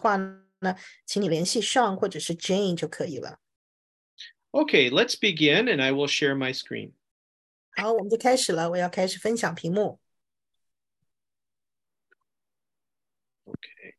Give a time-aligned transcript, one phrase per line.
[0.00, 3.40] 话呢，请你联系 Sean 或者是 Jane 就可以了。
[4.50, 6.92] Okay, let's begin and I will share my screen.
[7.76, 9.98] 好，我们就开始了，我要开始分享屏幕。
[13.46, 13.94] Okay.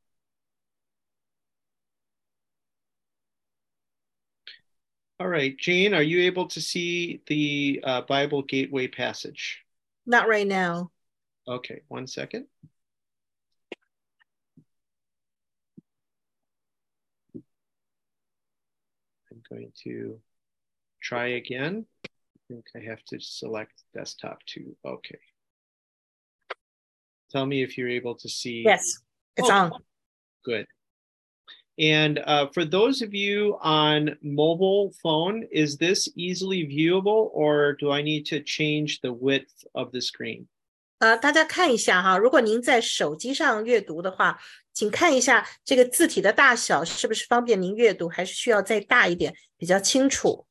[5.17, 9.63] All right, Jane, are you able to see the uh, Bible Gateway passage?
[10.05, 10.91] Not right now.
[11.47, 12.47] Okay, one second.
[19.49, 20.19] Going to
[21.01, 21.85] try again.
[22.05, 24.75] I think I have to select desktop too.
[24.85, 25.19] Okay.
[27.31, 28.63] Tell me if you're able to see.
[28.65, 28.99] Yes,
[29.37, 29.71] it's Oh, on.
[30.45, 30.67] Good.
[31.79, 37.89] And uh, for those of you on mobile phone, is this easily viewable or do
[37.91, 40.47] I need to change the width of the screen?
[41.02, 44.40] 呃，大家看一下哈，如果您在手机上阅读的话，
[44.72, 50.46] 请看一下这个字体的大小是不是方便您阅读，还是需要再大一点，比较清楚。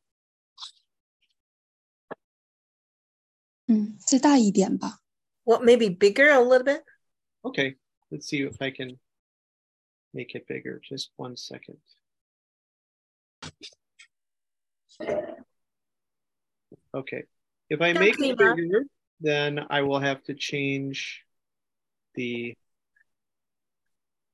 [3.65, 5.01] 嗯，再大一点吧。
[5.43, 6.83] What maybe bigger a little bit?
[7.41, 7.77] Okay,
[8.09, 8.99] let's see if I can
[10.11, 10.79] make it bigger.
[10.79, 11.79] Just one second.
[16.93, 17.27] Okay,
[17.69, 18.55] if I make it Okay, Mark.
[18.57, 18.85] bigger,
[19.22, 21.22] then I will have to change
[22.14, 22.54] the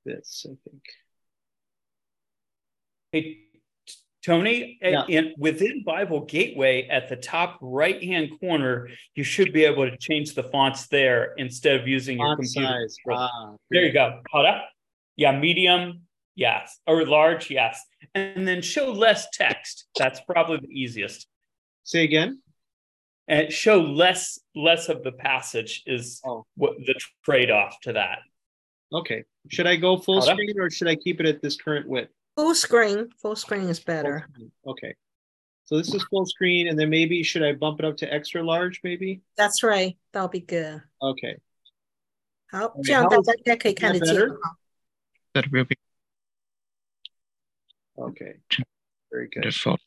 [0.05, 0.83] this, I think.
[3.13, 3.39] Hey,
[4.25, 5.05] Tony, Yeah.
[5.09, 9.97] in within Bible Gateway at the top right hand corner, you should be able to
[9.99, 12.67] change the fonts there instead of using your computer.
[12.67, 12.97] size.
[13.11, 14.23] Ah, There you go.
[14.31, 14.69] Hold up.
[15.17, 16.03] Yeah, medium,
[16.35, 17.85] yes, or large, yes.
[18.15, 19.87] And then show less text.
[19.99, 21.27] That's probably the easiest.
[21.85, 22.43] Say again
[23.28, 26.46] And show less less of the passage is Oh.
[26.56, 28.20] what the trade-off to that.
[28.92, 29.24] Okay.
[29.50, 30.36] Should I go full Hold up.
[30.36, 32.12] screen or should I keep it at this current width?
[32.36, 34.28] Full screen, full screen is Full better.
[34.34, 34.52] screen.
[34.68, 34.96] Okay.
[35.66, 38.44] So this is full screen, and then maybe should I bump it up to extra
[38.44, 38.82] large?
[38.84, 39.22] Maybe.
[39.38, 40.82] That's right, that'll be good.
[41.02, 41.38] Okay.
[42.52, 44.28] 好， Okay, 这样 how 大 is- 家应该可以 is 看 that 得见 better?
[44.28, 44.58] 了哈。
[45.34, 45.76] That will be
[47.98, 48.40] Okay.
[49.12, 49.46] Very good.
[49.46, 49.78] wonderful.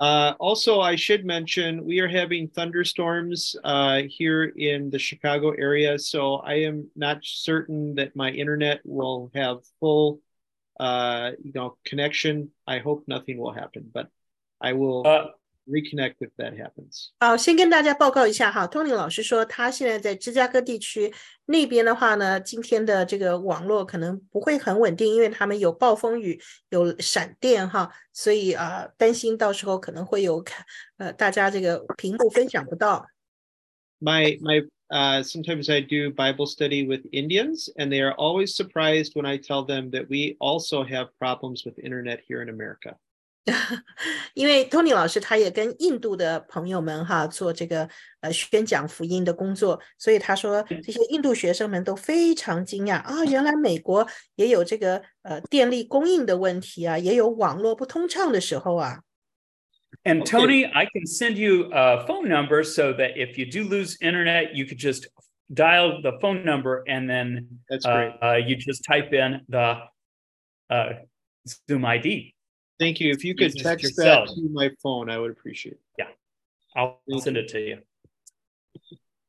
[0.00, 5.98] Uh, also, I should mention we are having thunderstorms uh, here in the Chicago area,
[5.98, 10.20] so I am not certain that my internet will have full,
[10.80, 12.50] uh, you know, connection.
[12.66, 14.08] I hope nothing will happen, but
[14.58, 15.26] I will Uh,
[15.67, 17.09] reconnect if that happens.
[17.19, 21.11] 好，先跟大家报告一下哈，Tony 老师说他现在在芝加哥地区
[21.45, 26.39] 那边的话呢，今天的这个网络可能不会很稳定，因为他们有暴风雨、
[26.69, 30.63] 有闪电哈，所以啊、呃担心到时候可能会有看
[30.97, 33.07] 呃大家这个屏幕分享不到。
[33.99, 39.13] my my uh sometimes I do Bible study with Indians and they are always surprised
[39.15, 42.97] when I tell them that we also have problems with internet here in America.
[44.33, 47.87] 因为 Tony 老师他也跟印度的朋友们哈做这个
[48.21, 59.01] 呃宣讲福音的工作，所以他说这些印度学生们都非常惊讶啊，原来美国也有这个呃电力供应的问题啊，也有网络不通畅的时候啊。
[60.03, 60.31] And Okay.
[60.31, 64.53] Tony, I can send you a phone number so that if you do lose internet,
[64.53, 65.07] you could just
[65.53, 68.13] dial the phone number and then That's uh, great.
[68.21, 69.77] uh, you just type in the
[70.69, 70.93] uh,
[71.69, 72.33] Zoom ID.
[72.80, 73.12] Thank you.
[73.12, 74.28] If you could text yourself.
[74.28, 75.80] that to my phone, I would appreciate it.
[75.98, 76.06] Yeah,
[76.74, 77.42] I'll Thank send you.
[77.42, 77.78] it to you.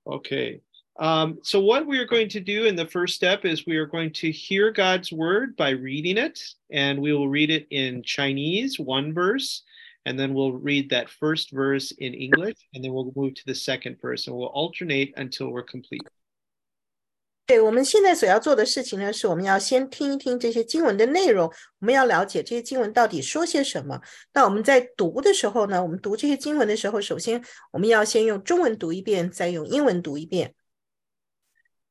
[0.08, 0.62] Okay.
[0.98, 3.86] Um, so what we are going to do in the first step is we are
[3.86, 6.40] going to hear God's word by reading it,
[6.72, 9.64] and we will read it in Chinese, one verse,
[10.06, 13.56] and then we'll read that first verse in English, and then we'll move to the
[13.56, 16.02] second verse, and we'll alternate until we're complete.
[17.51, 21.47] 对，我们现在所要做的事情呢，是我们要先听一听这些经文的内容，
[21.79, 24.01] 我们要了解这些经文到底说些什么。
[24.35, 30.55] 那我们在读的时候呢，我们读这些经文的时候，首先我们要先用中文读一遍，再用英文读一遍。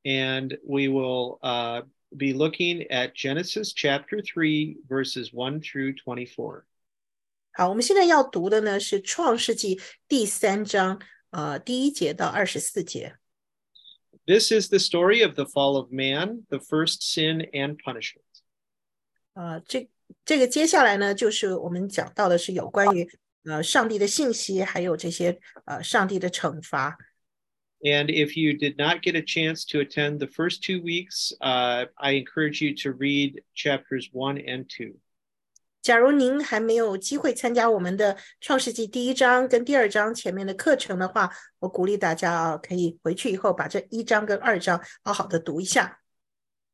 [0.04, 1.80] and we will uh,
[2.14, 6.62] be looking at Genesis chapter 3, verses 1 through 24.
[7.52, 11.00] 好，我们现在要读的呢是创世纪第三章，
[11.30, 13.16] 呃，第一节到二十四节。
[14.26, 18.24] This is the story of the fall of man, the first sin and punishment.
[19.34, 19.88] 呃，这
[20.24, 23.08] 这个接下来呢，就是我们讲到的是有关于
[23.44, 26.96] 呃上帝的信息，还有这些呃上帝的惩罚。
[27.82, 31.86] And if you did not get a chance to attend the first two weeks, uh,
[31.94, 34.96] I encourage you to read chapters 1 and 2.
[35.82, 41.30] 假如您还没有机会参加我们的创世纪第一章跟第二章前面的课程的话，
[41.60, 46.00] 我鼓励大家啊，可以回去以后把这一章跟二章好好的读一下。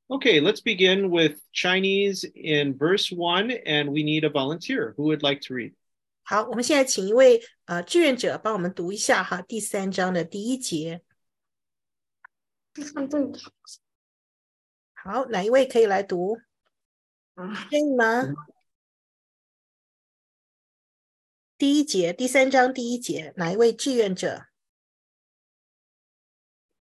[0.09, 4.95] Okay, let's begin with Chinese in verse one, and we need a volunteer.
[4.97, 5.75] Who would like to read?
[6.23, 11.03] 好，我们现在请一位呃志愿者帮我们读一下哈第三章的第一节。
[14.95, 16.39] 好，哪一位可以来读？
[17.35, 18.23] 可以吗？
[21.58, 24.46] 第一节，第三章第一节，哪一位志愿者？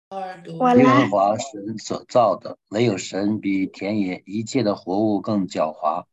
[0.09, 6.05] 我耶和，华神所造的，没有神比田野一切的活物更狡猾。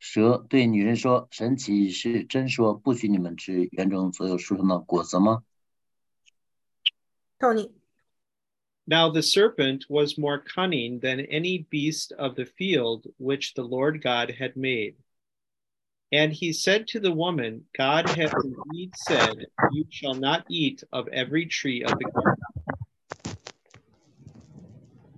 [0.00, 5.44] 蛇对女人说：“神岂是真说不许你们吃园中所有树上的果子吗
[7.38, 14.02] Tony，Now the serpent was more cunning than any beast of the field which the Lord
[14.02, 14.96] God had made.
[16.11, 21.07] And he said to the woman, God hath indeed said, You shall not eat of
[21.09, 22.37] every tree of the garden.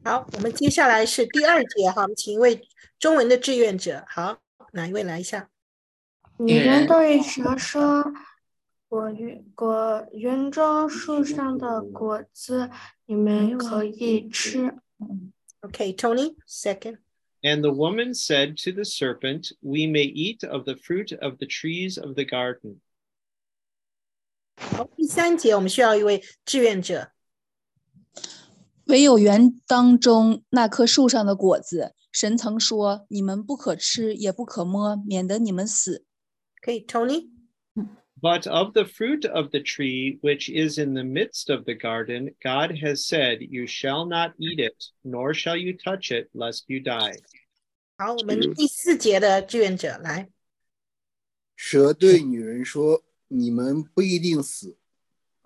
[0.03, 2.61] 好，我们接下来是第二节哈，我们请一位
[2.97, 4.05] 中文的志愿者。
[4.07, 4.39] 好，
[4.71, 5.49] 哪一位来一下？
[6.38, 12.69] 女人对蛇说：“果园果园中树上的果子，
[13.05, 14.73] 你们可以吃。
[15.59, 16.99] OK，Tony，second、
[17.44, 21.45] And the woman said to the serpent, We may eat of the fruit of the
[21.45, 22.81] trees of the garden.
[24.55, 27.11] 好，第三节我们需要一位志愿者。
[28.85, 36.05] 唯有园当中那棵树上的果子，神曾说：你们不可吃，也不可摸，免得你们死。
[36.61, 37.29] 可以，Tony。
[38.19, 42.33] But of the fruit of the tree which is in the midst of the garden,
[42.41, 46.79] God has said, You shall not eat it, nor shall you touch it, lest you
[46.79, 47.17] die.
[47.97, 50.29] 好，我们第四节的志愿者来。
[51.55, 54.77] 蛇对女人说：“你们不一定死。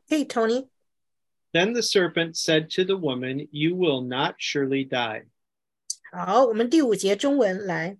[0.07, 0.67] 可以，Tony。
[1.53, 5.27] Then the serpent said to the woman, You will not surely die.
[6.11, 7.97] 好，我们第五节中文来。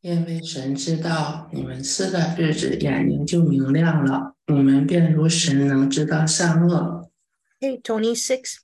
[0.00, 7.10] 因为神知道你们吃的日子眼睛就明亮了，你们便如神能知道善恶。
[7.60, 8.58] 可以，Tony six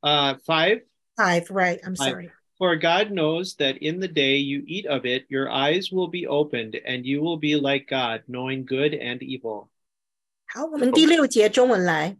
[0.00, 1.80] Uh, five, five right.
[1.84, 2.10] I'm Five.
[2.10, 2.30] sorry.
[2.60, 6.26] for God knows that in the day you eat of it, your eyes will be
[6.26, 9.68] opened, and you will be like God, knowing good and evil.
[10.46, 12.18] 好，我们第六节中文来。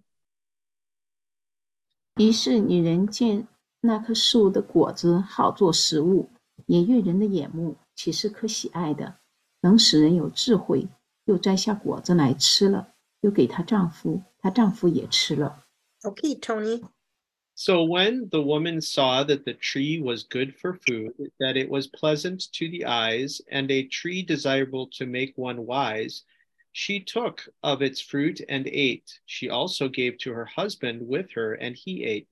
[2.17, 3.46] 于是女人见
[3.82, 6.31] 那棵树的果子好做食物，
[6.67, 9.19] 也悦人的眼目，岂是可喜爱的，
[9.61, 10.88] 能使人有智慧。
[11.26, 15.64] 又摘下果子来吃了，又给她丈夫，她丈夫也吃了。
[16.02, 16.82] OK，Tony。
[17.55, 21.87] So when the woman saw that the tree was good for food, that it was
[21.87, 26.25] pleasant to the eyes, and a tree desirable to make one wise,
[26.72, 29.20] she took of its fruit and ate.
[29.26, 32.28] She also gave to her husband with her, and he ate.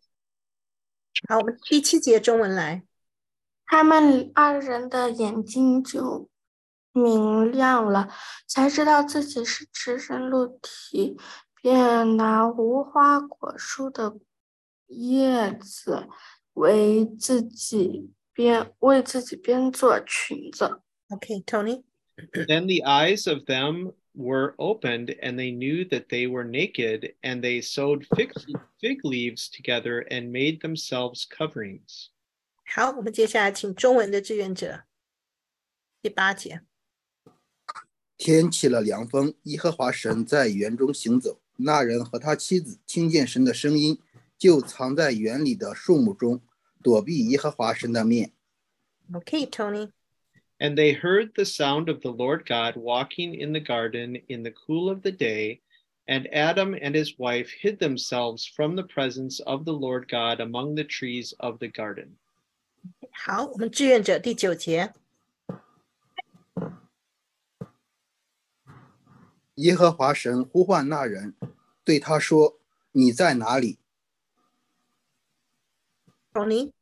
[1.29, 2.85] 好，我们第七节中文来。
[3.67, 6.31] 他们二人的眼睛就
[6.93, 8.09] 明亮了，
[8.47, 11.19] 才知道自己是赤身露体，
[11.61, 14.17] 便拿无花果树的
[14.93, 16.09] 叶子
[16.55, 20.81] 为自己编为自己编做裙子。
[21.09, 21.85] OK，Tony。
[22.33, 27.41] Then the eyes of them were opened, and they knew that they were naked, and
[27.41, 28.33] they sewed fig,
[28.81, 32.09] fig leaves together and made themselves coverings.
[32.65, 34.85] 好，我们接下来请中文的志愿者。
[36.03, 36.63] 第八节。”
[38.19, 41.41] 天起了凉风，耶和华神在园中行走。
[41.59, 44.01] 那人和他妻子听见神的声音，
[44.43, 46.41] 就藏在园里的树木中，
[46.83, 48.33] 躲避耶和华神的面。
[49.13, 49.91] OK，Tony。
[50.59, 54.51] And they heard the sound of the Lord God walking in the garden in the
[54.51, 55.61] cool of the day.
[56.07, 60.75] And Adam and his wife hid themselves from the presence of the Lord God among
[60.75, 62.17] the trees of the garden.
[63.13, 64.93] 好，我们志愿者第九节。
[69.57, 71.35] 耶和华神呼唤那人，
[71.85, 73.79] 对他说：“你在哪里？”
[76.33, 76.73] Tony。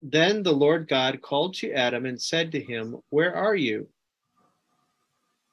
[0.00, 3.88] Then the Lord God called to Adam and said to him, Where are you?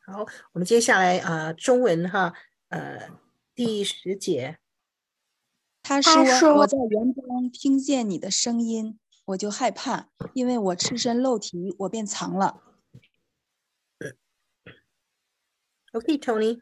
[0.05, 2.33] 好，我们接下来呃中文哈
[2.69, 3.11] 呃
[3.53, 4.57] 第十节。
[5.83, 12.63] 他他说：“说我在园中听见你的声音，我就害怕，因为我赤身露体，我便藏了。
[15.93, 16.61] OK，Tony。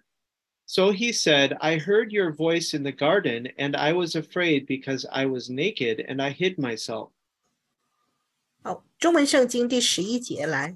[0.72, 5.06] So he said, I heard your voice in the garden, and I was afraid because
[5.10, 7.12] I was naked, and I hid myself.
[8.64, 10.76] 好，中文圣经第十一节来。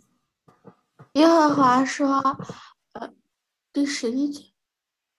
[1.13, 2.39] 耶和华说：“
[2.93, 3.11] 呃，
[3.73, 4.45] 第十一节，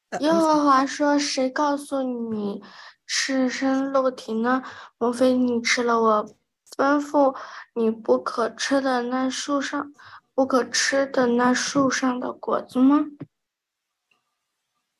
[0.09, 2.63] 呃 耶和华说：“谁告诉你
[3.07, 4.63] 吃生肉体呢？
[4.97, 6.35] 莫非你吃了我
[6.75, 7.37] 吩咐
[7.75, 9.93] 你不可吃的那树上
[10.35, 13.05] 不可吃的那树上的果子吗？”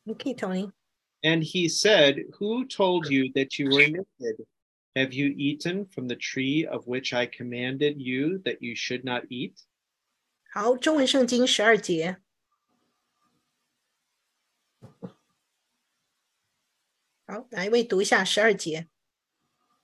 [0.09, 0.71] Okay, Tony.
[1.23, 4.47] And he said, Who told you that you were naked?
[4.97, 9.25] Have you eaten from the tree of which I commanded you that you should not
[9.31, 9.55] eat?
[10.53, 12.19] 好，中文圣经十二节。
[17.27, 18.89] 好，哪一位读一下十二节？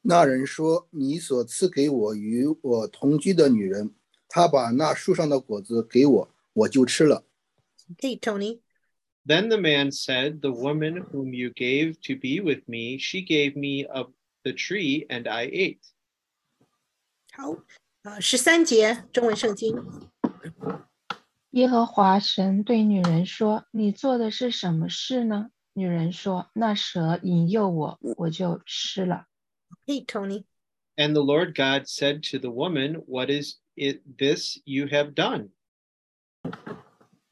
[0.03, 3.95] 那人说：“你所赐给我与我同居的女人，
[4.29, 7.25] 她把那树上的果子给我，我就吃了。
[7.97, 8.61] Okay, Tony.
[9.27, 13.57] Then the man said, The woman whom you gave to be with me, she gave
[13.57, 14.13] me of
[14.45, 15.81] the tree, and I ate.
[17.33, 17.57] 好，
[18.03, 19.77] 呃，十三节中文圣经。
[21.51, 29.27] 耶和华神对女人说：“你做的是什么事呢？”女人说：“那蛇引诱我，我就吃了。
[29.87, 30.45] Hey, Tony.
[30.97, 35.51] And the Lord God said to the woman, What is it this you have done?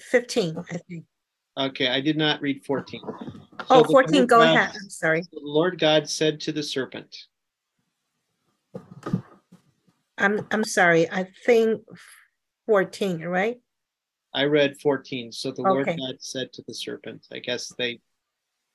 [0.00, 0.56] 15?
[0.70, 1.04] I think.
[1.58, 3.00] Okay, I did not read 14.
[3.70, 4.70] Oh, 14, go God- ahead.
[4.74, 5.22] I'm sorry.
[5.32, 7.14] The Lord God said to the serpent,
[10.18, 11.10] I'm I'm sorry.
[11.10, 11.82] I think
[12.66, 13.58] fourteen, right?
[14.34, 15.32] I read 14.
[15.32, 18.00] So the Lord God said to the serpent, I guess they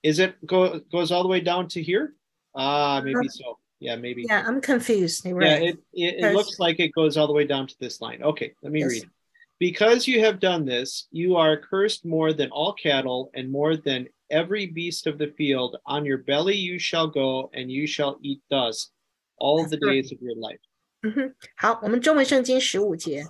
[0.03, 2.15] is it go goes all the way down to here?
[2.55, 3.59] Ah, maybe so.
[3.79, 4.25] Yeah, maybe.
[4.27, 5.25] Yeah, I'm confused.
[5.25, 8.01] You're Yeah, it, it, it looks like it goes all the way down to this
[8.01, 8.23] line.
[8.23, 8.89] Okay, let me Yes.
[8.89, 9.09] read.
[9.58, 14.08] Because you have done this, you are cursed more than all cattle and more than
[14.30, 15.76] every beast of the field.
[15.84, 18.92] On your belly you shall go, and you shall eat dust
[19.36, 20.08] all That's the correct.
[20.08, 20.60] days of your life.
[21.02, 23.26] 嗯哼，好，我们中文圣经十五节。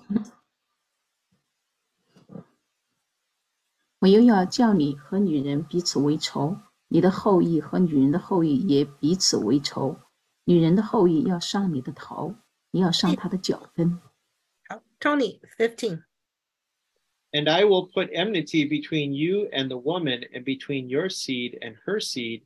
[4.00, 6.56] 我又要叫你和女人彼此为仇，
[6.88, 9.96] 你的后裔和女人的后裔也彼此为仇。
[10.44, 12.34] 女人的后裔要伤你的头，
[12.70, 14.00] 你要伤她的脚跟。
[14.68, 16.04] 好，Tony fifteen。
[17.34, 21.76] And I will put enmity between you and the woman, and between your seed and
[21.86, 22.42] her seed.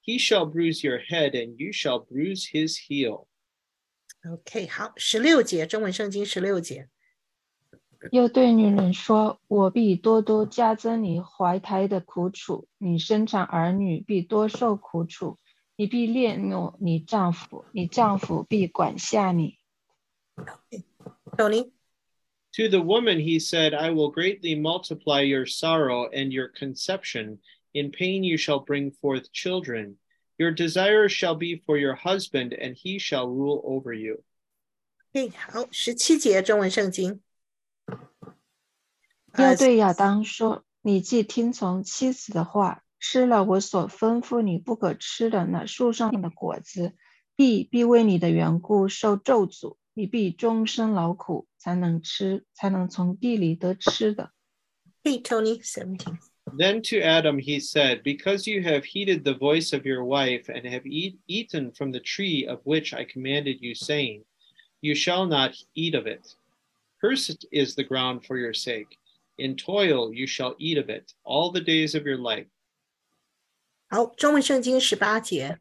[0.00, 3.26] He shall bruise your head, and you shall bruise his heel.
[4.24, 6.88] OK，好，十六节中文圣经十六节。
[8.12, 15.40] 又对女人说：“我必多多加增你怀胎的苦楚，你生产儿女必多受苦楚，
[15.74, 19.58] 你必恋怒你丈夫，你丈夫必管辖你。
[21.36, 21.72] Tony。
[22.54, 27.38] To the woman he said, I will greatly multiply your sorrow and your conception.
[27.74, 29.98] In pain you shall bring forth children.
[30.38, 34.22] Your desire shall be for your husband, and he shall rule over you.
[35.12, 37.20] OK，好，十七节中文圣经。
[39.36, 46.94] 又呃对亚当说：“你既听从妻子的话，吃了我所吩咐你不可吃的那树上的果子，
[47.36, 54.32] 地必为你的缘故受咒诅， 你必终身劳苦，才能吃，才能从地里得吃的。
[55.02, 56.18] Hey Tony seventeen。
[56.56, 60.64] Then to Adam he said, Because you have heeded the voice of your wife, and
[60.64, 64.24] have eat, eaten from the tree of which I commanded you, saying,
[64.80, 66.34] You shall not eat of it.
[67.00, 68.96] Cursed is the ground for your sake.
[69.36, 72.48] In toil you shall eat of it all the days of your life.
[73.88, 75.58] 好，中文圣经十八节。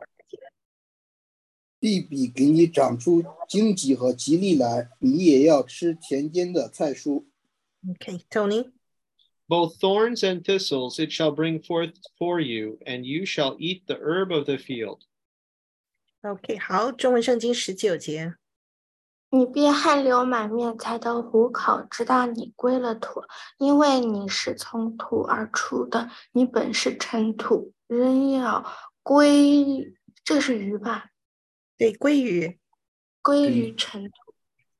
[1.83, 7.25] 地比给你长出荆棘和蒺藜来，你也要吃田间的菜蔬。
[7.85, 8.71] Okay, Tony.
[9.49, 13.97] Both thorns and thistles it shall bring forth for you, and you shall eat the
[13.97, 15.01] herb of the field.
[16.21, 18.37] OK，好，中文圣经十九节。
[19.31, 23.23] 你必汗流满面才得糊口，直到你归了土，
[23.59, 28.65] 因为你是从土而出的，你本是尘土，仍要
[29.03, 29.93] 归。
[30.23, 31.12] 这是鱼吧？
[31.82, 32.58] 对，鲑鱼。
[33.22, 34.34] 归于尘土。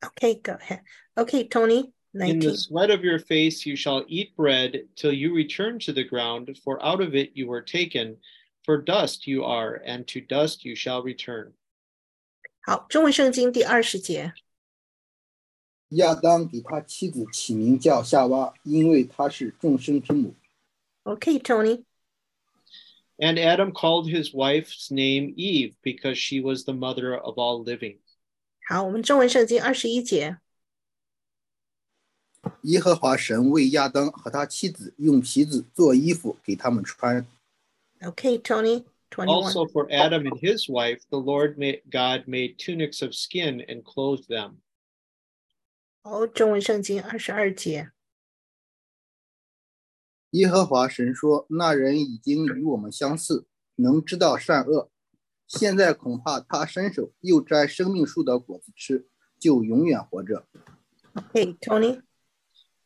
[0.08, 1.92] OK，go ahead。OK，Tony。
[2.14, 2.56] In the Nineteen。
[2.56, 6.82] sweat of your face you shall eat bread till you return to the ground, for
[6.82, 8.18] out of it you were taken.
[8.64, 11.54] For dust you are, and to dust you shall return.
[12.62, 14.34] 好，中文圣经第二十节。
[15.92, 20.36] 亚当给他妻子起名叫夏娃，因为她是众生之母。
[21.04, 21.86] OK，Tony。
[23.20, 27.98] And Adam called his wife's name Eve because she was the mother of all living.
[28.68, 30.38] 好，我们中文圣经二十一节。
[32.62, 37.26] 耶和华神为亚当和他妻子用皮子做衣服给他们穿。
[38.00, 39.28] Okay, Tony, twenty-one.
[39.28, 43.84] Also for Adam and his wife, the Lord made, God made tunics of skin and
[43.84, 44.58] clothed them.
[46.04, 47.92] 哦，中文圣经二十二节。
[50.32, 54.90] 耶和华神说：“那人已经与我们相似，能知道善恶。
[55.48, 59.08] 现在恐怕他伸手又摘生命树的果子吃，
[59.40, 60.46] 就永远活着。
[61.14, 62.02] Okay, Tony.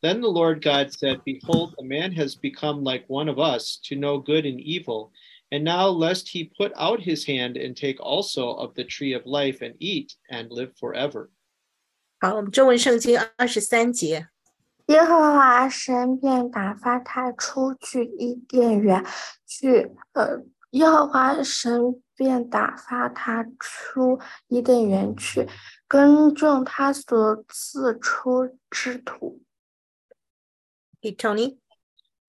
[0.00, 3.94] Then the Lord God said, Behold, the man has become like one of us to
[3.94, 5.10] know good and evil.
[5.50, 9.26] And now, lest he put out his hand and take also of the tree of
[9.26, 11.28] life and eat and live forever.
[12.20, 14.28] 好，我们中文圣经二十三节。
[14.86, 19.04] 耶和华神便打发他出去伊甸园
[19.46, 25.48] 去，呃，耶和华神便打发他出伊甸园去，
[25.86, 29.40] 耕种他所赐出之土。
[31.00, 31.58] Hey, Tony.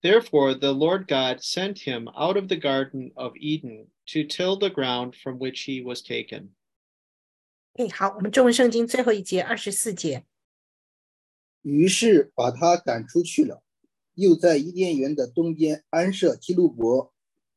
[0.00, 4.68] Therefore, the Lord God sent him out of the Garden of Eden to till the
[4.68, 6.50] ground from which he was taken.
[7.74, 10.24] 哎，好，我们中文圣经最后一节二十四节。
[11.62, 13.62] 于是把他赶出去了，
[14.14, 17.12] 又在伊甸园的东边安设基路伯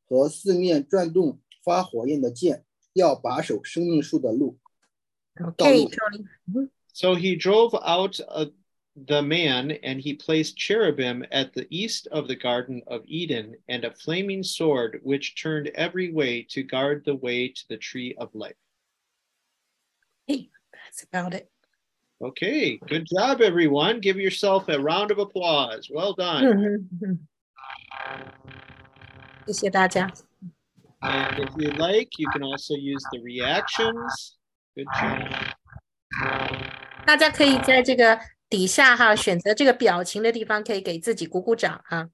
[0.06, 4.58] 和四面转动发火焰的箭，要把守生命树的路。
[5.36, 5.90] Okay, Tony.
[5.90, 6.26] Tony.
[6.56, 8.48] 嗯 So he drove out uh,
[8.96, 13.86] the man, and he placed cherubim at the east of the Garden of Eden, and
[13.86, 18.34] a flaming sword which turned every way to guard the way to the tree of
[18.34, 18.58] life.
[20.26, 21.51] Hey, that's about it.
[22.22, 24.00] Okay, good job, everyone.
[24.00, 25.88] Give yourself a round of applause.
[25.90, 26.44] Well done.
[26.44, 27.28] 嗯哼 嗯，
[29.46, 30.12] 谢谢大家。
[31.00, 34.36] And if you like, you can also use the reactions.
[34.74, 35.30] Good job.
[37.06, 38.20] 大家可以在这个
[38.50, 42.10] 底下哈，选择这个表情的地方，可以给自己鼓鼓掌哈。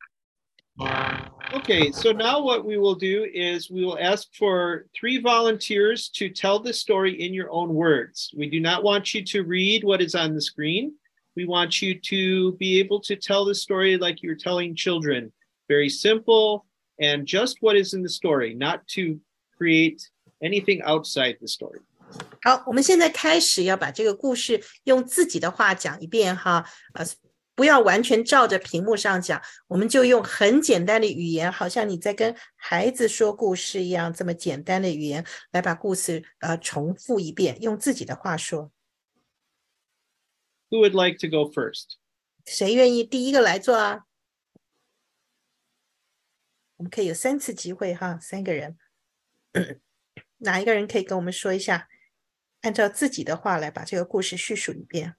[1.54, 6.30] Okay, so now what we will do is we will ask for three volunteers to
[6.30, 8.34] tell the story in your own words.
[8.36, 10.94] We do not want you to read what is on the screen.
[11.36, 15.32] We want you to be able to tell the story like you're telling children.
[15.70, 16.66] Very simple
[17.00, 19.20] and just what is in the story, not to
[19.58, 20.10] create
[20.42, 21.82] anything outside the story.
[22.44, 27.06] 好，我们现在开始要把这个故事用自己的话讲一遍哈，呃，
[27.59, 38.71] 不要完全照着屏幕上讲，我们就用很简单的语言，好像你在跟孩子说故事一样，这么简单的语言来把故事呃重复一遍，用自己的话说。
[40.71, 41.97] Who would like to go first?
[42.45, 44.05] 谁愿意第一个来做啊？
[46.77, 48.79] 我们可以有三次机会哈，三个人，
[50.39, 51.89] 哪一个人可以跟我们说一下？
[52.61, 55.17] 按照自己的话来把这个故事叙述一遍。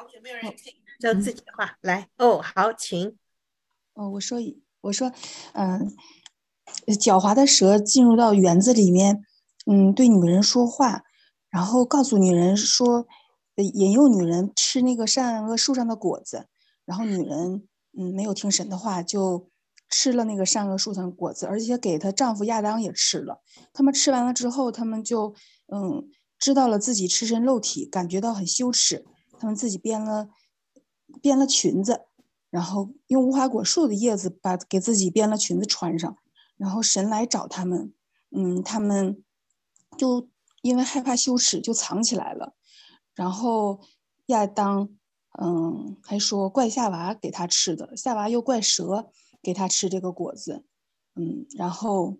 [0.00, 2.08] 好，有没有人可以按照自己的话来？
[2.16, 3.18] 哦，好，请。
[3.92, 5.12] 哦，我说一，我说，
[5.52, 5.94] 嗯、
[6.86, 9.22] 狡猾的蛇进入到园子里面，
[9.66, 11.02] 嗯，对女人说话，
[11.50, 13.06] 然后告诉女人说，
[13.56, 16.46] 呃引诱女人吃那个善恶树上的果子，
[16.86, 19.50] 然后女人，嗯，没有听神的话，就
[19.90, 23.42] 吃了那个善恶树上的果子，而且给她丈夫亚当也吃了。
[23.74, 25.34] 他们吃完了之后，他们就，
[25.70, 26.08] 嗯，
[26.38, 29.04] 知道了自己赤身露体，感觉到很羞耻，
[29.40, 30.28] 他们自己编了，
[31.20, 32.06] 编了裙子。
[32.50, 36.18] 然后用无花果树的叶子把给自己编了裙子穿上，
[36.56, 37.94] 然后神来找他们，
[38.30, 39.22] 嗯，他们
[39.96, 40.28] 就
[40.60, 42.56] 因为害怕羞耻就藏起来了。
[43.14, 43.80] 然后
[44.26, 44.88] 亚当，
[45.40, 50.64] 嗯，还说怪夏娃给他吃的，夏娃又怪蛇给他吃这个果子，
[51.14, 52.18] 嗯，然后，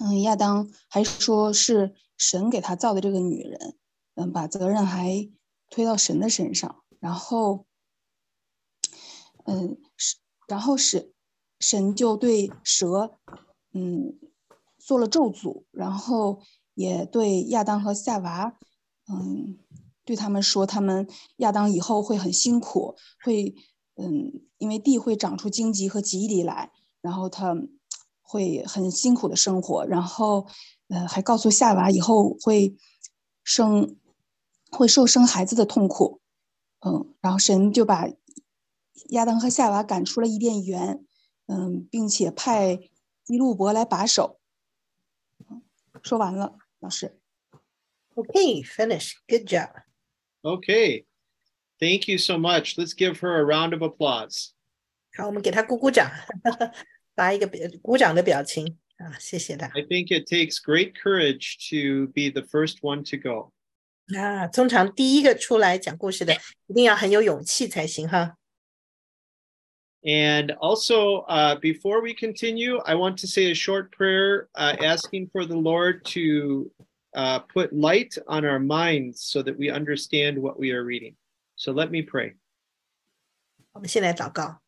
[0.00, 3.78] 嗯，亚当还说是神给他造的这个女人，
[4.16, 5.30] 嗯，把责任还
[5.72, 7.64] 推到神的身上，然后。
[9.44, 11.12] 嗯，是，然后是
[11.58, 13.18] 神就对蛇，
[13.72, 14.16] 嗯，
[14.78, 16.40] 做了咒诅，然后
[16.74, 18.56] 也对亚当和夏娃，
[19.08, 19.58] 嗯，
[20.04, 21.08] 对他们说，他们
[21.38, 23.52] 亚当以后会很辛苦，会，
[23.96, 27.56] 嗯，因为地会长出荆棘和棘藜来，然后他
[28.20, 30.46] 会很辛苦的生活，然后，
[30.86, 32.76] 呃，还告诉夏娃以后会
[33.42, 33.96] 生，
[34.72, 36.20] 会受生孩子的痛苦，
[36.80, 38.08] 嗯，然后神就把。
[39.08, 41.04] 亚当和夏娃赶出了伊甸园，
[41.46, 42.76] 嗯，并且派
[43.24, 44.40] 基路伯来把守。
[46.02, 47.18] 说完了，老师。
[48.14, 49.14] Okay, finish.
[49.28, 49.82] Good job.
[50.42, 51.04] Okay.
[51.78, 52.78] Thank you so much.
[52.78, 54.50] Let's give her a round of applause.
[55.14, 56.10] 好，我们给她鼓鼓掌，
[57.14, 59.66] 发一个表鼓掌的表情啊，谢谢他。
[59.74, 63.52] I think it takes great courage to be the first one to go.
[64.17, 66.33] 啊，通常第一个出来讲故事的，
[66.67, 68.37] 一定要很有勇气才行哈。
[70.03, 75.29] And also, uh, before we continue, I want to say a short prayer uh, asking
[75.31, 76.71] for the Lord to
[77.13, 81.15] uh, put light on our minds so that we understand what we are reading.
[81.55, 82.35] So let me pray.
[83.73, 84.61] 我们先来祷告。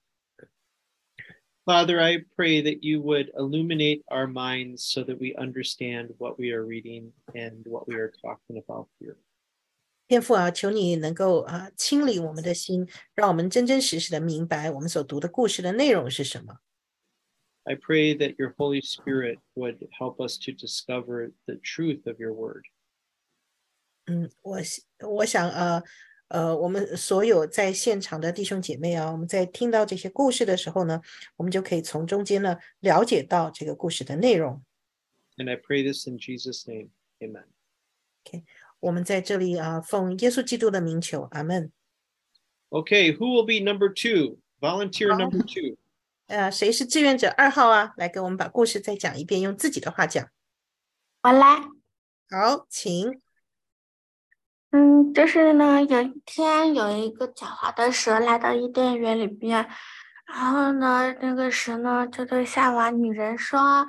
[1.64, 6.52] Father, I pray that you would illuminate our minds so that we understand what we
[6.52, 9.16] are reading and what we are talking about here.
[10.08, 16.60] 天父啊，求你能够啊清理我们的心，让我们真真实实的明白我们所读的故事的内容是什么。
[17.64, 22.34] I pray that your Holy Spirit would help us to discover the truth of your
[22.34, 22.64] word.
[24.08, 25.84] 嗯，我希我想呃
[26.30, 31.00] 呃，我们所有在现场的弟兄姐妹啊，我们在听到这些故事的时候呢，
[31.36, 34.64] 我们就可以从中间呢了解到这个故事的内容。
[35.38, 36.90] And I pray this in Jesus' name.
[37.20, 37.46] Amen.
[38.85, 41.73] 我们在这里啊，奉耶稣基督的名求，阿门。
[42.69, 44.39] Okay, who will be number two?
[44.61, 45.19] Volunteer Oh.
[45.19, 45.77] number two.
[46.27, 47.95] 呃，谁是志愿者二号啊？
[47.97, 50.29] 来给我们把故事再讲一遍，用自己的话讲。
[51.23, 51.57] 我来。
[52.29, 53.21] 好，请。
[54.71, 59.67] 嗯，就是呢，有一天有一个狡猾的蛇来到伊甸园里边，
[60.27, 63.87] 然后呢，那个蛇呢就对夏娃女人说，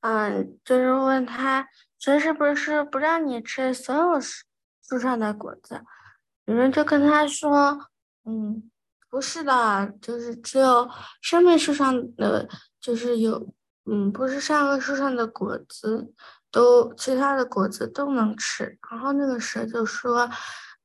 [0.00, 1.68] 嗯，就是问她，
[2.04, 5.80] 神是不是不让你吃所有树上的果子？
[6.44, 7.88] 有人就跟他说，
[8.26, 8.70] 嗯，
[9.08, 10.86] 不是的，就是只有
[11.22, 12.46] 生命树上的，
[12.78, 13.48] 就是有，
[13.86, 16.12] 嗯，不是上个树上的果子。
[16.50, 20.30] 都其他的果子都能吃，然后那个蛇就说：“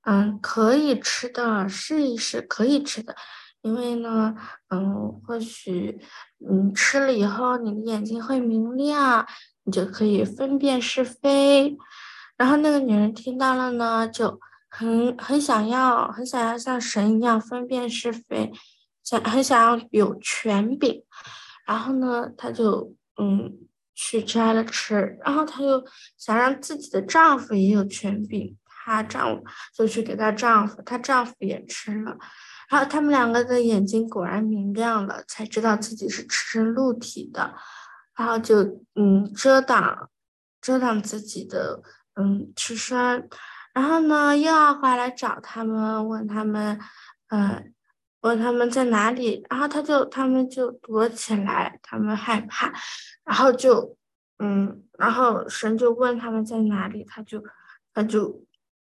[0.08, 3.14] 嗯，可以吃的，试一试，可以吃的，
[3.62, 4.36] 因为呢，
[4.70, 6.00] 嗯，或许
[6.50, 9.28] 嗯吃了以后你的眼睛会明亮，
[9.64, 11.78] 你就可以分辨是非。”
[12.38, 18.52] 然后那个女人听到了呢，就很很想要，很想要像神一样分辨是非，
[19.04, 21.04] 想很想要有权柄，
[21.66, 23.60] 然后呢，她就嗯。
[24.02, 25.84] 去摘了吃，然后她又
[26.18, 29.44] 想让自己的丈夫也有权柄，她丈夫
[29.76, 32.16] 就去给她丈夫，她丈夫也吃了，
[32.70, 37.54] 然后他们两个的眼睛果然明亮了，才知道自己是赤身露体的，
[38.20, 38.62] 然后就
[38.94, 40.10] 嗯遮挡
[40.62, 41.82] 遮挡自己的
[42.16, 43.28] 嗯吃穿，
[43.74, 46.80] 然后呢又要回来找他们，问他们，
[47.30, 47.74] 嗯。
[48.22, 52.70] 问他们在哪里，然后他就他们就躲起来，他们害怕，
[53.24, 53.96] 然后就
[54.40, 57.42] 嗯，然后神就问他们在哪里，他就
[57.94, 58.44] 他就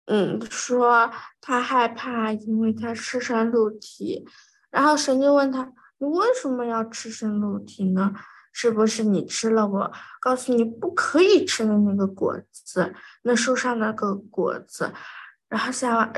[0.06, 1.12] 嗯说
[1.42, 4.26] 他害怕，因为他赤身露体，
[4.70, 8.14] 然后神就问他，你为什么要赤身露体呢？
[8.58, 12.92] 是不是你吃了我告诉你不可以吃的那个果子，
[13.22, 14.92] 那树上那个果子？
[15.48, 16.12] 然后夏娃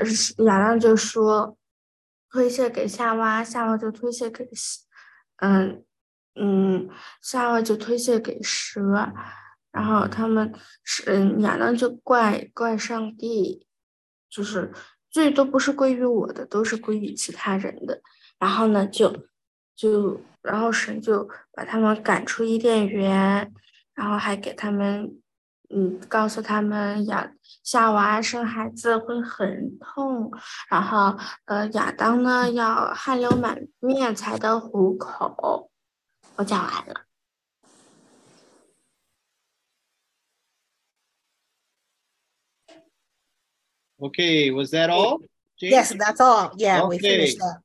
[0.47, 1.57] 亚当就说。
[2.33, 4.49] 推卸给夏娃，夏娃就推卸给，
[5.39, 5.85] 嗯
[6.37, 6.89] 嗯，
[7.21, 8.81] 夏娃就推卸给蛇，
[9.73, 13.67] 然后他们是嗯亚当就怪怪上帝，
[14.31, 14.73] 就是
[15.11, 18.01] 罪都不是归于我的，都是归于其他人的。
[18.39, 19.27] 然后呢，就
[19.75, 23.53] 就然后神就把他们赶出伊甸园，
[23.95, 25.17] 然后还给他们。
[25.73, 30.29] 嗯，告诉他们亚夏娃生孩子会很痛，
[30.69, 35.71] 然后呃亚当呢要汗流满面才得糊口。
[36.35, 37.07] 我讲完了。
[44.01, 45.21] Okay, was that all?
[45.57, 45.71] James?
[45.71, 46.53] Yes, that's all.
[46.57, 47.61] Yeah, we finished that.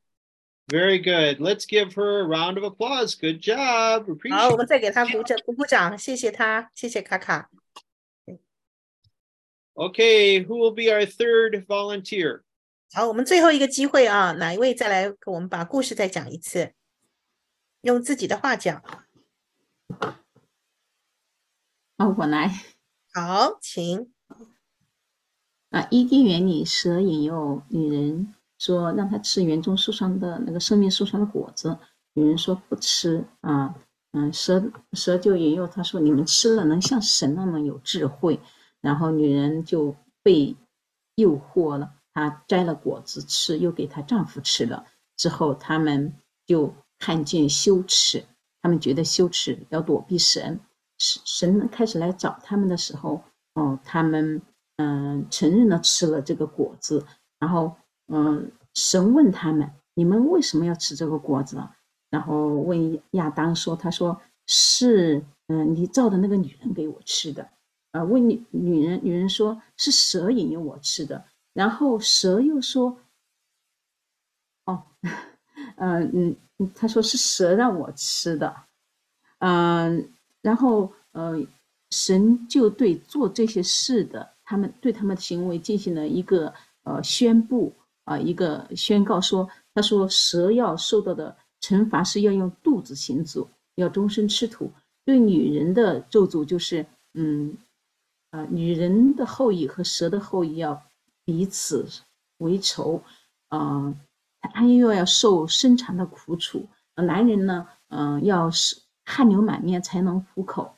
[0.69, 1.41] Very good.
[1.41, 3.17] Let's give her a round of applause.
[3.17, 4.05] Good job.
[4.31, 7.51] 好，我 Appreciate 们再给他鼓掌，鼓鼓掌，谢谢他，谢谢卡卡。
[9.75, 12.43] Okay, who will be our third volunteer?
[12.93, 16.75] 好，我们最后一个机会啊，哪一位再来给我们把故事再讲一次，
[17.81, 18.83] 用自己的话讲。
[21.99, 22.49] 好，我来。
[23.13, 24.13] 好，请。
[25.71, 31.78] 啊，伊甸园里，蛇引诱女人 说，让他吃园中树上的那个生命树上的果子。
[32.14, 33.76] 女人说不吃啊，
[34.14, 34.64] 嗯，蛇
[34.94, 38.40] 蛇就引诱他说，你们吃了能像神那么有智慧。
[38.82, 40.56] 然后女人就被
[41.16, 44.86] 诱惑了，她摘了果子吃，又给她丈夫吃了。
[45.18, 46.14] 之后，他们
[46.46, 48.24] 就看见羞耻，
[48.62, 50.60] 他们觉得羞耻，要躲避神。
[51.00, 53.22] 神神开始来找他们的时候，
[53.56, 54.42] 哦，他们
[54.78, 57.04] 嗯承认了吃了这个果子，
[57.40, 57.76] 然后
[58.08, 61.58] 嗯，神问他们：你们为什么要吃这个果子？
[62.10, 67.50] 然后问亚当说：他说是嗯你造的那个女人给我吃的。
[67.92, 71.26] 啊，问女女人，女人说是蛇引诱我吃的。
[71.54, 72.98] 然后蛇又说：
[74.66, 74.84] 哦，
[75.78, 78.56] 嗯嗯，他说是蛇让我吃的。
[79.40, 80.12] 嗯。
[80.42, 81.44] 然后，呃，
[81.90, 87.74] 神就对做这些事的他们对他们的行为进行了一个呃宣布
[88.06, 94.72] 啊，一个宣告说，他说蛇要受到的惩罚是要用肚子行走，要终身吃土。
[95.04, 97.56] 对女人的咒诅就是，嗯，
[98.32, 100.82] 啊，女人的后裔和蛇的后裔要
[101.26, 101.86] 彼此
[102.38, 103.04] 为仇，
[103.50, 103.94] 啊，
[104.40, 106.66] 他又要受生产的苦楚。
[106.96, 108.78] 男人呢，嗯，要是。
[109.08, 110.74] 汗流满面才能糊口。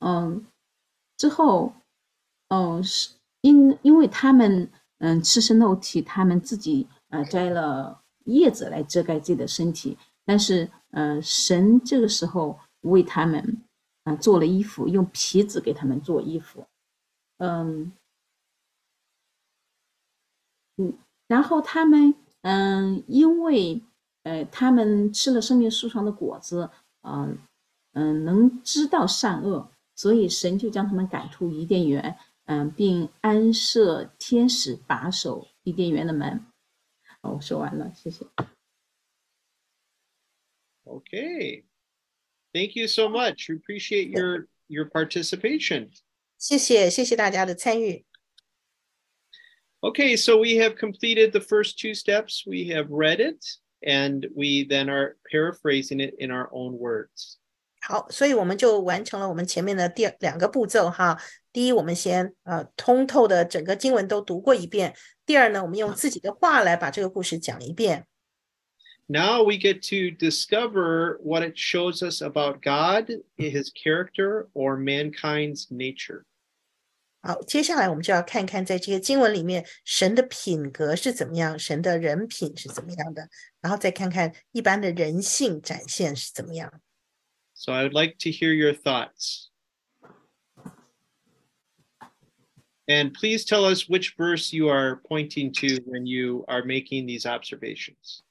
[0.00, 0.46] 嗯，
[1.16, 1.72] 之后，
[2.48, 3.08] 嗯，是
[3.40, 4.70] 因因为他们
[5.02, 13.62] 嗯赤身露体，他们自己呃摘了叶子来遮盖自己的身体，但是呃神这个时候为他们
[14.04, 16.64] 啊做了衣服，用皮子给他们做衣服。
[17.38, 17.92] 嗯
[20.76, 20.94] 嗯，
[21.26, 23.82] 然后他们嗯因为
[24.22, 26.70] 呃他们吃了生命树上的果子。
[27.04, 27.36] 嗯
[27.94, 36.45] 嗯，能知道善恶，所以神就将他们赶出伊甸园，嗯，并安设天使把守伊甸园的门。
[37.21, 38.25] 哦，我说完了，谢谢。
[40.85, 41.65] Okay,
[42.53, 43.49] thank you so much.
[43.49, 45.89] We appreciate your your participation.
[46.37, 48.05] 谢谢，谢谢大家的参与。
[49.81, 52.45] Okay, so we have completed the first two steps.
[52.45, 53.43] We have read it
[53.81, 57.37] and we then are paraphrasing it in our own words.
[57.84, 61.20] 好，所以我们就完成了我们前面的第两个步骤哈。
[61.52, 64.92] 第一，我们先呃通透的整个经文都读过一遍；
[65.26, 68.06] 第二呢，我们用自己的话来把这个故事讲一遍。
[69.08, 76.22] Now we get to discover what it shows us about God, His character, or mankind's nature.
[77.20, 83.28] 好，接下来我们就要看看在这些经文里面，神的品格是怎么样，神的人品是怎么样的，
[83.60, 86.72] 然后再看看一般的人性展现是怎么样。
[87.61, 89.49] So I would like to hear your thoughts.
[92.87, 97.25] And please tell us which verse you are pointing to when you are making these
[97.25, 98.21] observations.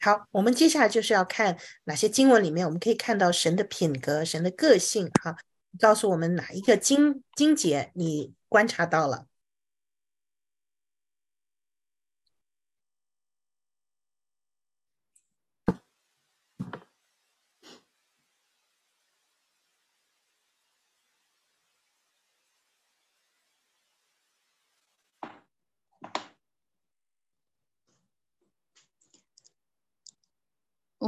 [0.00, 5.10] 好，我们接下来就是要看哪些经文里面我们可以看到神的品格、神的个性。
[5.22, 5.36] 哈，
[5.78, 9.26] 告诉我们哪一个经经节你观察到了？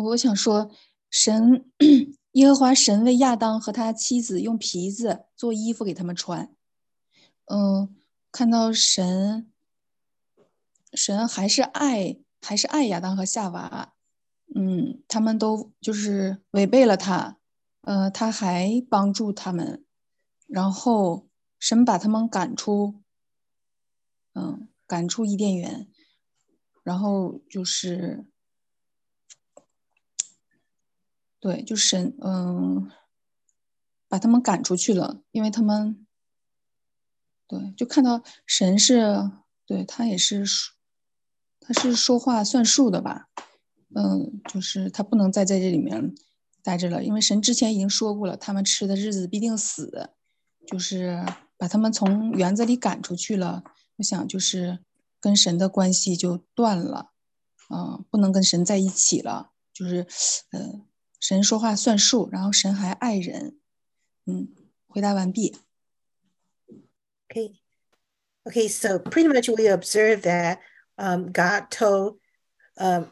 [0.01, 0.71] 我想说，
[1.09, 1.65] 神。
[2.33, 6.53] 耶和华神为亚当和他妻子用皮子做衣服给他们穿。
[7.45, 7.95] 嗯，
[8.31, 9.51] 看到神，
[10.93, 13.95] 神还是爱，还是爱亚当和夏娃。
[14.53, 17.39] 嗯，他们都就是违背了他，
[17.81, 19.83] 呃，他还帮助他们，
[20.45, 23.01] 然后神把他们赶出，
[24.35, 25.87] 嗯，赶出伊甸园，
[26.83, 28.27] 然后就是。
[31.39, 32.89] 对，就神，嗯，
[34.07, 36.07] 把他们赶出去了，因为他们，
[37.47, 39.31] 对，就看到神是，
[39.65, 40.43] 对他也是，
[41.59, 43.29] 他是说话算数的吧，
[43.93, 46.15] 嗯，就是他不能再在这里面
[46.63, 50.09] 待着了，因为神之前已经说过了，他们吃的日子必定死，
[50.65, 51.23] 就是
[51.55, 53.63] 把他们从园子里赶出去了。
[53.97, 54.79] 我想就是
[55.19, 57.11] 跟神的关系就断了，
[57.69, 60.07] 嗯，不能跟神在一起了，就是，
[60.49, 60.86] 呃。
[61.20, 63.56] 神说话算数，然后神还爱人。
[64.26, 64.48] 嗯，
[64.88, 65.56] 回答完毕。
[67.28, 67.54] Okay,
[68.44, 68.68] okay.
[68.68, 70.58] So pretty much we observe that
[70.98, 72.18] um, God told
[72.76, 73.06] um,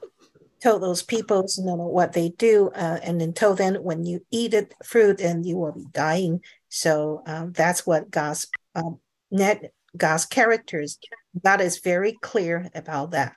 [0.61, 4.21] told those people you know what they do, uh, and then told them when you
[4.31, 6.43] eat it fruit, and you will be dying.
[6.69, 10.99] So um, that's what God's um, net God's characters.
[11.43, 13.35] God is very clear about that.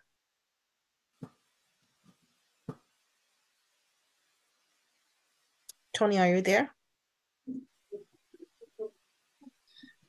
[5.98, 6.70] Tony, are you there?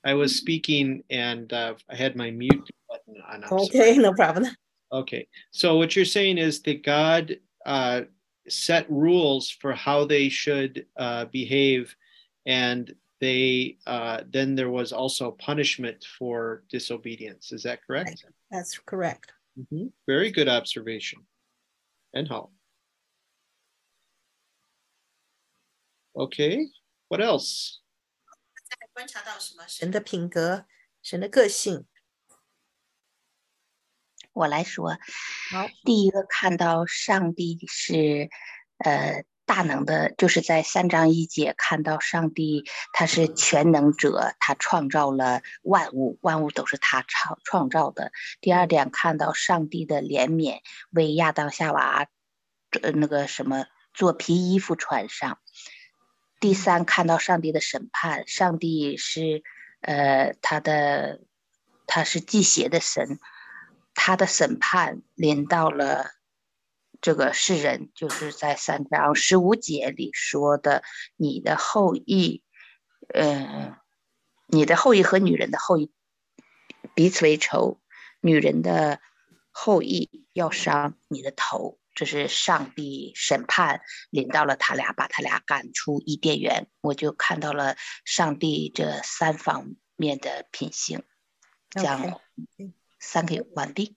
[0.05, 3.43] I was speaking and uh, I had my mute button on.
[3.63, 4.45] Okay, no problem.
[4.91, 5.27] Okay.
[5.49, 8.01] So what you're saying is that God uh,
[8.47, 11.95] set rules for how they should uh, behave,
[12.45, 17.51] and they uh, then there was also punishment for disobedience.
[17.51, 18.09] Is that correct?
[18.09, 18.33] Right.
[18.51, 19.33] That's correct.
[19.59, 19.91] Mhm.
[20.07, 21.25] Very good observation.
[22.13, 22.51] And how?
[26.19, 26.73] Okay.
[27.07, 27.77] What else?
[28.91, 29.65] 观察到什么？
[29.69, 30.65] 神的品格，
[31.01, 31.85] 神的个性。
[34.33, 34.97] 我来说，
[35.49, 38.29] 好，第一个看到上帝是，
[38.79, 48.11] 呃，大能的，就是在三章一节看到上帝他是全能者，他创造了万物，万物都是他创创造的。
[48.41, 50.59] 第二点看到上帝的怜悯，
[50.91, 52.07] 为亚当夏娃，
[52.81, 55.39] 呃，那个什么做皮衣服穿上。
[56.39, 59.43] 第三看到上帝的审判，上帝是，
[59.81, 61.21] 呃，他的
[61.85, 63.19] 他是祭邪的神。
[63.95, 66.11] 他的审判临到了
[67.01, 70.83] 这个世人，就是在三章十五节里说的
[71.17, 72.41] ：“你的后裔，
[73.13, 73.77] 呃，
[74.47, 75.91] 你的后裔和女人的后裔
[76.95, 77.81] 彼此为仇，
[78.21, 79.01] 女人的
[79.51, 86.66] 后裔要伤你的头。”这是上帝审判临到了他俩，把他俩赶出伊甸园。
[86.80, 91.02] 我就看到了上帝这三方面的品性，
[91.70, 92.20] 讲。
[92.58, 92.72] Okay.
[92.98, 93.96] 三个完毕。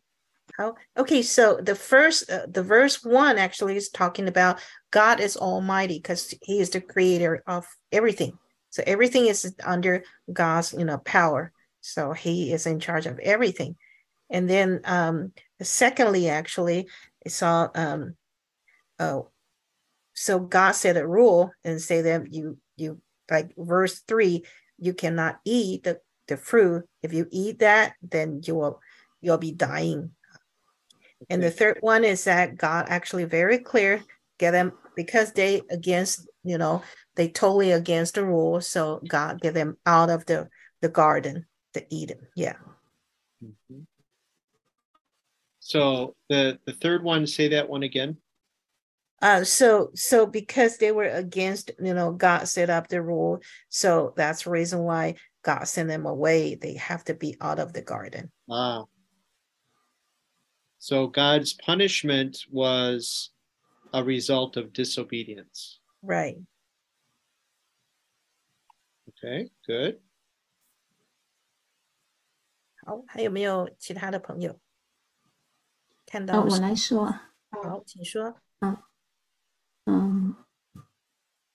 [0.58, 0.76] How?
[0.96, 4.60] Okay, so the first, uh, the verse one actually is talking about
[4.92, 8.38] God is Almighty because He is the creator of everything.
[8.70, 11.54] So everything is under God's, you know, power.
[11.80, 13.78] So He is in charge of everything.
[14.30, 18.17] And then, um, secondly, actually, I saw, um,
[18.99, 19.31] oh,
[20.15, 24.45] so God set a rule and say that you, you like verse three,
[24.79, 26.85] you cannot eat the the fruit.
[27.03, 28.81] If you eat that, then you will
[29.21, 30.13] you'll be dying.
[31.31, 34.03] And the third one is that God actually very clear,
[34.39, 36.83] get them because they against, you know,
[37.17, 38.61] they totally against the rule.
[38.61, 40.49] So God get them out of the,
[40.81, 42.27] the garden, the Eden.
[42.35, 42.57] Yeah.
[43.43, 43.87] Mhm.
[45.72, 48.18] So the the third one, say that one again.
[49.22, 53.42] Uh, so so because they were against, you know, God set up the rule.
[53.70, 56.56] So that's the reason why God sent them away.
[56.56, 58.32] They have to be out of the garden.
[58.50, 58.86] Ah.
[60.80, 63.32] So God's punishment was
[63.92, 65.80] a result of disobedience.
[66.04, 66.38] Right.
[69.10, 70.00] Okay, good.
[72.86, 74.60] 好，还有没有其他的朋友
[76.13, 76.43] 看呃，到？
[76.43, 78.35] 我来说，好，请说。
[79.87, 80.35] 嗯，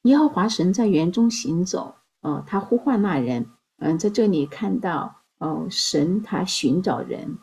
[0.01, 7.37] 耶和华神在园中行走，呃，他呼唤那人，嗯、在这里看到，哦、神他寻找人，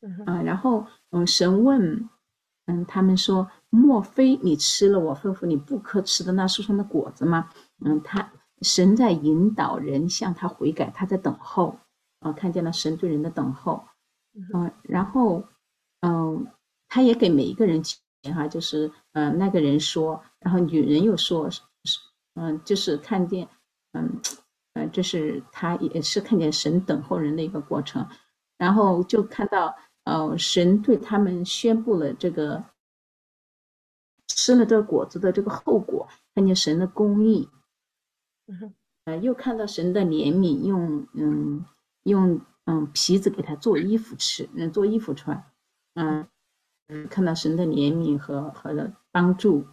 [0.00, 2.08] 嗯然后，嗯、神问，
[2.66, 7.50] 嗯，他们说，莫非你吃了我吩咐你不可吃的那树上的果子吗？
[7.84, 11.80] 嗯，他神在引导人向他悔改，他在等候，
[12.20, 13.84] 啊、看见了神对人的等候，
[14.54, 15.44] 嗯、然后，
[16.00, 16.46] 嗯、
[16.88, 17.98] 他也给每一个人钱
[18.34, 21.60] 哈，就是嗯、呃那个人说，然后女人又说，是
[22.34, 23.48] 嗯、就是看见，
[23.92, 24.20] 嗯，
[24.74, 28.08] 呃，这是他也是看见神等候人的一个过程，
[28.56, 32.64] 然后就看到，呃，神对他们宣布了这个
[34.28, 37.48] 吃了这个果子的这个后果，看见神的公义，
[39.04, 41.64] 呃，又看到神的怜悯，用嗯
[42.04, 45.44] 用嗯皮子给他做衣服吃，嗯做衣服穿，
[45.98, 46.26] 嗯
[46.88, 49.66] 嗯，看到神的怜悯和和的帮助，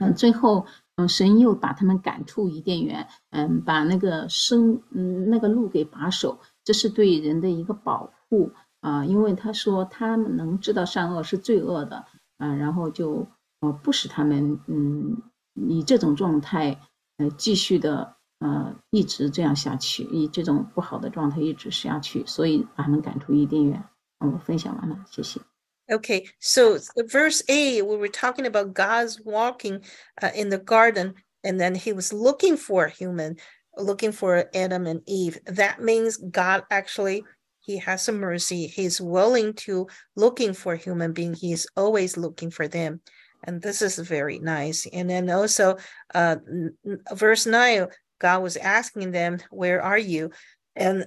[0.00, 0.66] 嗯，最后
[0.96, 12.04] 嗯神又把他们赶出伊甸园，嗯，把那个生嗯那个路给把守，这是对人的一个保护啊、因为他说他们能知道善恶是罪恶的
[12.38, 13.26] 啊、然后就
[13.60, 15.16] 呃不使他们嗯
[15.54, 16.80] 以这种状态
[17.18, 23.84] 呃继续的呃一直这样下去，以这种不好的状态一直下去，所以把他们赶出伊甸园。
[24.19, 25.39] 嗯我分享完了，谢谢。
[25.87, 29.83] Okay, so the verse A, we were talking about God's walking
[30.21, 33.37] uh, in the garden, and then he was looking for a human,
[33.77, 35.37] looking for Adam and Eve.
[35.45, 37.23] That means God actually
[37.59, 38.67] he has some mercy.
[38.67, 41.33] He's willing to looking for a human being.
[41.33, 43.01] He's always looking for them.
[43.43, 44.87] And this is very nice.
[44.91, 45.77] And then also
[46.15, 47.87] uh n- n- verse 9,
[48.19, 50.31] God was asking them, Where are you?
[50.75, 51.05] And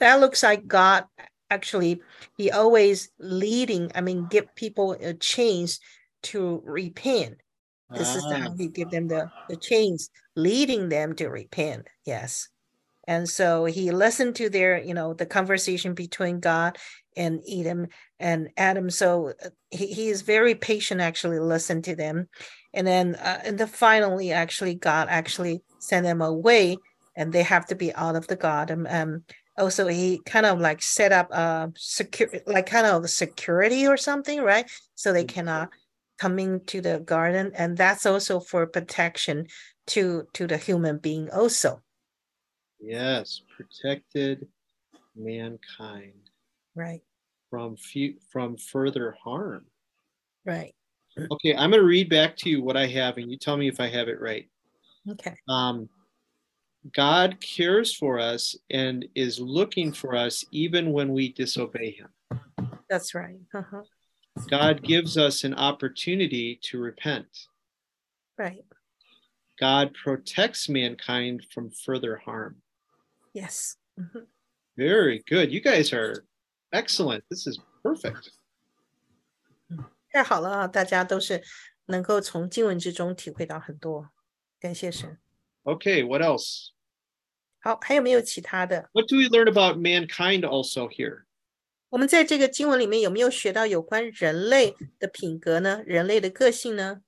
[0.00, 1.04] that looks like God
[1.51, 2.01] actually
[2.37, 5.79] he always leading i mean give people a chance
[6.23, 7.35] to repent
[7.95, 8.39] this is Ah.
[8.43, 12.49] how he give them the, the chance leading them to repent yes
[13.07, 16.77] And so he listened to their, you know, the conversation between God
[17.17, 17.87] and Adam
[18.19, 18.89] and Adam.
[18.89, 22.29] So uh, he, he is very patient, actually listen to them.
[22.73, 26.81] And then, uh, and then finally, actually, God actually sent them away
[27.15, 28.87] and they have to be out of the garden.
[28.89, 29.23] Um,
[29.61, 34.41] also, he kind of like set up a secure, like kind of security or something,
[34.41, 34.69] right?
[34.95, 35.69] So they cannot
[36.19, 37.51] come into the garden.
[37.55, 39.47] And that's also for protection
[39.87, 41.83] to to the human being also.
[42.81, 44.49] Yes, protected
[45.15, 46.29] mankind
[46.75, 47.03] Right,
[47.51, 49.69] from fu- from further harm.
[50.45, 50.73] right.
[51.31, 53.67] Okay, I'm going to read back to you what I have, and you tell me
[53.67, 54.49] if I have it right.
[55.09, 55.35] Okay.
[55.47, 55.89] Um,
[56.94, 62.08] God cares for us and is looking for us even when we disobey Him.
[62.88, 63.40] That's right.
[63.52, 63.82] Uh-huh.
[64.48, 67.26] God gives us an opportunity to repent.
[68.38, 68.64] Right.
[69.58, 72.62] God protects mankind from further harm.
[73.32, 73.76] Yes.
[73.98, 74.26] Mhm.
[74.76, 75.50] Very good.
[75.50, 76.24] You guys are
[76.72, 77.24] excellent.
[77.30, 78.30] This is perfect.
[80.12, 80.68] 太好了啊！
[80.68, 81.42] 大家都是
[81.86, 84.10] 能够从经文之中体会到很多，
[84.60, 85.18] 感谢神。
[85.64, 86.68] Okay, what else?
[87.60, 88.88] 好，还有没有其他的？
[88.92, 91.24] What do we learn about mankind also here?
[91.88, 95.82] 我们在这个经文里面有没有学到有关人类的品格呢？
[95.84, 97.02] 人类的个性呢？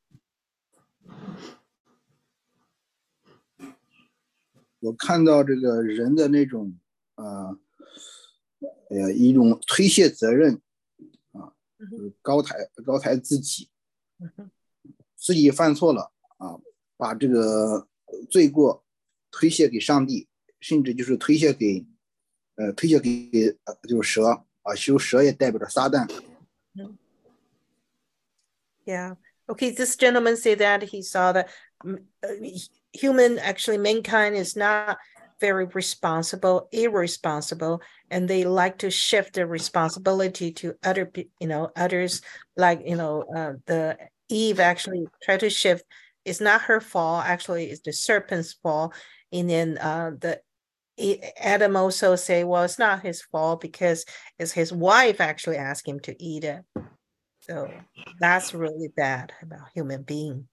[4.80, 6.78] 我看到这个人的那种
[7.16, 7.59] 呃，
[8.91, 10.61] 呃一种推卸责任
[11.32, 12.55] 啊，就是高抬
[12.86, 13.68] 高抬自己，
[15.16, 16.61] 自己犯错了啊，
[16.97, 17.89] 把这个
[18.30, 18.84] 罪过
[19.30, 20.28] 推卸给上帝，
[20.61, 21.86] 甚至就是推卸给
[22.57, 24.26] 呃推卸给呃就是蛇
[24.62, 26.09] 啊，其实蛇也代表着撒旦。
[28.84, 29.16] Yeah.
[29.47, 29.70] Okay.
[29.70, 31.49] This gentleman said that he saw that
[31.84, 34.97] mm, uh, h- human, actually, mankind is not
[35.41, 37.80] very responsible, irresponsible,
[38.11, 42.22] and they like to shift the responsibility to other, pe- you know, others.
[42.57, 45.84] Like you know, uh, the Eve actually tried to shift.
[46.24, 47.24] It's not her fault.
[47.24, 48.95] Actually, it's the serpent's fault.
[49.32, 50.41] And then uh, the
[51.01, 54.05] E- Adam also say, well, it's not his fault because
[54.39, 56.64] it's his wife actually asked him to eat it.
[57.41, 57.70] So
[58.20, 60.49] that's really bad about human being.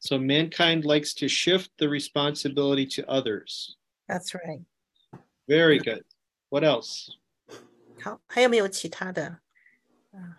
[0.00, 3.76] So mankind likes to shift the responsibility to others.
[4.06, 4.60] That's right.
[5.48, 6.04] Very good.
[6.50, 7.10] What else?
[8.02, 9.40] 好，还有没有其他的？
[10.12, 10.34] Uh,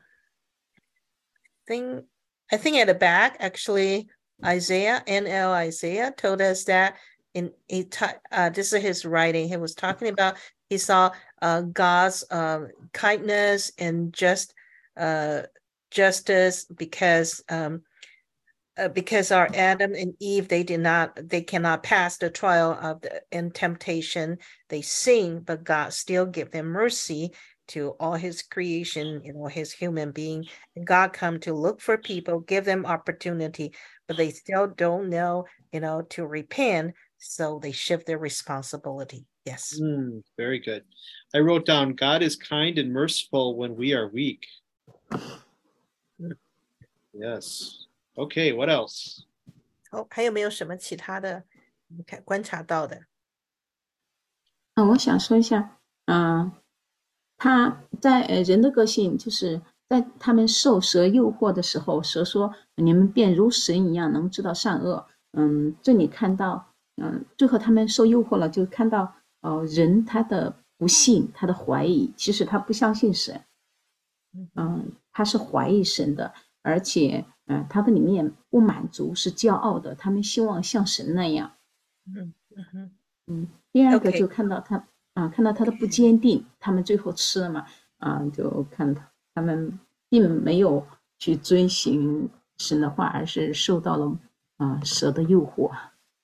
[1.65, 2.05] think
[2.52, 4.08] I think at the back actually
[4.44, 6.96] Isaiah NL Isaiah told us that
[7.34, 9.48] in he ta- uh, this is his writing.
[9.48, 10.36] He was talking about
[10.68, 11.10] he saw
[11.42, 14.54] uh, God's um, kindness and just
[14.96, 15.42] uh,
[15.90, 17.82] justice because um,
[18.78, 23.02] uh, because our Adam and Eve they did not they cannot pass the trial of
[23.02, 24.38] the and temptation
[24.68, 27.32] they sin but God still give them mercy
[27.69, 31.97] to all his creation you know his human being and God come to look for
[31.97, 33.73] people give them opportunity
[34.07, 39.73] but they still don't know you know to repent so they shift their responsibility yes
[39.79, 40.83] Hmm, very good.
[41.33, 44.45] I wrote down God is kind and merciful when we are weak.
[47.13, 47.87] Yes.
[48.17, 49.25] Okay, what else?
[49.89, 51.45] 好，还有没有什么其他的
[51.87, 53.05] 你看观察到的？
[54.75, 56.51] 嗯，我想说一下，嗯、
[57.40, 65.06] 他在呃人的个性，就是在他们受蛇诱惑的时候，蛇说你们便如神一样，能知道善恶。
[65.32, 66.66] 嗯，这里看到，
[67.02, 73.40] 嗯，最后他们受诱惑了，就看到呃人他的不信，他的怀疑，其实他不相信神，
[74.54, 81.52] 嗯，他是怀疑神的，而且嗯、呃他的里面不满足，是骄傲的，他们希望像神那样。
[82.14, 82.34] 嗯
[82.74, 82.90] 嗯
[83.28, 87.65] 嗯，第二个就看到他啊，看到他的不坚定，他们最后吃了嘛，
[87.97, 89.01] 啊，就看到
[89.33, 89.79] 他们
[90.09, 90.85] 并没有
[91.17, 94.19] 去遵循神的话，而是受到了
[94.57, 95.71] 啊蛇的诱惑。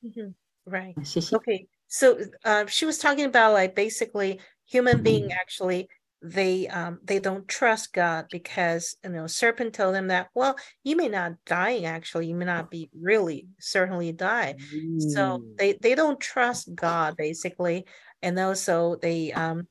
[0.01, 0.33] Mhm.
[0.65, 1.03] Right.
[1.03, 1.35] 谢谢。
[1.37, 1.67] Okay.
[1.87, 5.89] So uh, she was talking about like basically human being actually
[6.21, 10.95] they um they don't trust God because you know serpent told them that well you
[10.95, 14.55] may not die actually you may not be really certainly die
[14.99, 15.55] so Hmm.
[15.57, 17.85] they they don't trust God basically
[18.26, 19.68] and also they um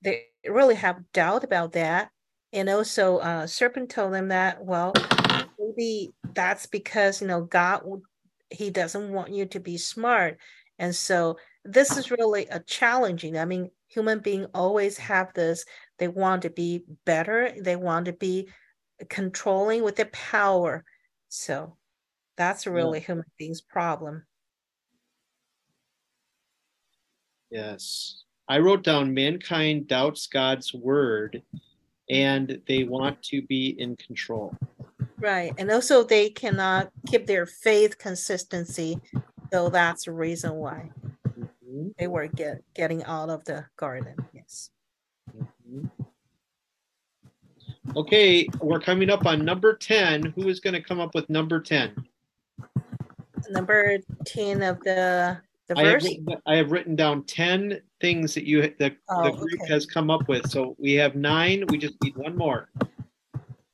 [0.00, 2.10] they really have doubt about that.
[2.54, 4.94] And also uh serpent told them that well
[5.58, 7.82] maybe that's because you know God
[8.50, 10.38] he doesn't want you to be smart.
[10.78, 13.36] And so this is really a challenging.
[13.36, 15.64] I mean human being always have this
[15.98, 18.48] they want to be better they want to be
[19.10, 20.82] controlling with their power.
[21.28, 21.76] So
[22.38, 24.24] that's really human beings problem
[27.50, 28.22] Yes.
[28.48, 31.42] I wrote down mankind doubts God's word
[32.10, 34.54] and they want to be in control.
[35.18, 35.52] Right.
[35.58, 38.98] And also they cannot keep their faith consistency.
[39.52, 40.90] So that's the reason why
[41.68, 44.16] Mhm, they were get, getting out of the garden.
[44.32, 44.70] Yes.
[45.36, 45.90] mhm.
[47.96, 50.32] Okay, we're coming up on number 10.
[50.36, 52.06] Who is going to come up with number 10?
[53.50, 56.03] Number 10 of the, the I have, verse.
[56.03, 59.73] written, I have written down 10 things that you the, the Oh, group okay.
[59.73, 60.49] has come up with.
[60.49, 61.65] So we have nine.
[61.69, 62.67] We just need one more.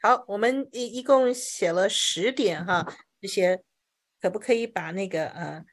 [0.02, 2.86] 好，我们一一共写了十点哈，
[3.20, 3.62] 这些
[4.22, 5.66] 可不可以把那个呃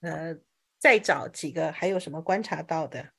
[0.00, 0.36] 呃
[0.78, 1.72] 再找几个？
[1.72, 3.10] 还有什么观察到的？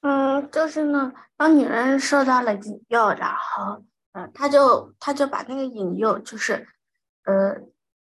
[0.00, 6.66] 嗯，就是呢，当女人受到了引诱，然后，呃，他就他就把那个引诱，就是，
[7.22, 7.60] 呃，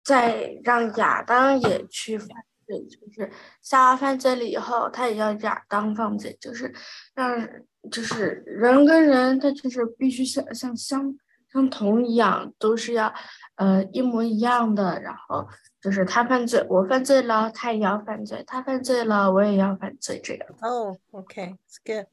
[0.03, 2.29] 再让亚当也去犯
[2.70, 3.28] 对，就是
[3.64, 6.72] 夏娃犯罪了以后，他也要亚当犯罪，就是
[7.16, 7.50] 让，
[7.90, 11.18] 就是人跟人，他就是必须像像相
[11.52, 13.12] 相同一样，都是要，
[13.56, 15.48] 呃，一模一样的，然后
[15.82, 20.48] 就是他犯罪，我犯罪了，他也要犯罪，他犯罪了，我也要犯罪，这样。
[20.62, 22.06] Oh, okay, it's good.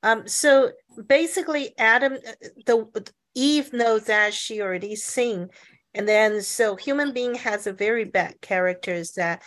[0.00, 0.72] Um, so
[1.06, 2.16] basically, Adam,
[2.64, 3.04] the
[3.34, 5.50] Eve knows that she already sin.
[5.97, 9.43] and then so human being has a very bad characters that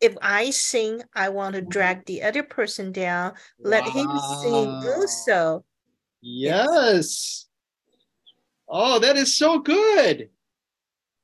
[0.00, 4.08] if I sin, I want to drag the other person down, let him
[4.40, 4.94] sin Wow.
[4.96, 5.64] also.
[6.20, 7.46] Yes.
[8.68, 10.30] Oh, that is so good.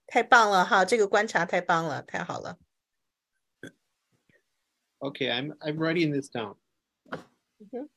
[0.06, 2.58] 太棒了哈，这个观察太棒了，太好了。
[4.98, 6.56] Okay, I'm I'm writing this down.
[7.10, 7.88] 嗯哼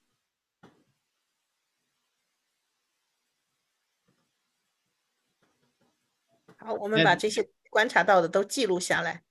[6.62, 9.24] 好，我们把 And- 这些观察到的都记录下来。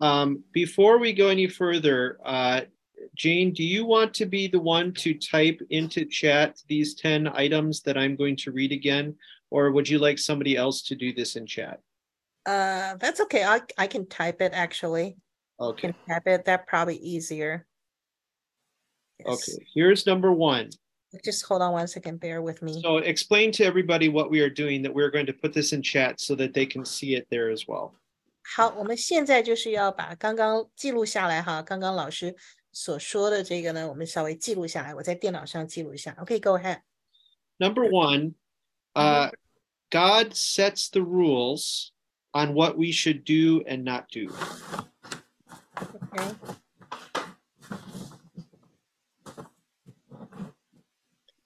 [0.00, 2.64] Um, before we go any further, uh,
[3.16, 7.82] Jane, do you want to be the one to type into chat these 10 items
[7.82, 9.16] that I'm going to read again?
[9.50, 11.80] Or would you like somebody else to do this in chat?
[12.46, 13.44] Uh, that's okay.
[13.44, 15.16] I I can type it actually.
[15.58, 16.44] Okay, Can type it.
[16.44, 17.66] That probably easier.
[19.18, 19.28] Yes.
[19.28, 19.66] okay.
[19.74, 20.70] Here's number one.
[21.24, 22.20] Just hold on one second.
[22.20, 22.82] Bear with me.
[22.82, 25.82] So explain to everybody what we are doing, that we're going to put this in
[25.82, 27.94] chat so that they can see it there as well.
[28.42, 32.36] 好，我们现在就是要把刚刚记录下来哈，刚刚老师
[32.72, 34.94] 所说的这个呢，我们稍微记录下来。
[34.94, 36.14] 我在电脑上记录一下。
[36.20, 36.80] OK，go、ahead。
[37.58, 38.34] Number one,
[38.94, 39.30] uh,
[39.90, 41.92] God sets the rules
[42.32, 44.30] on what we should do and not do.
[45.76, 46.34] OK。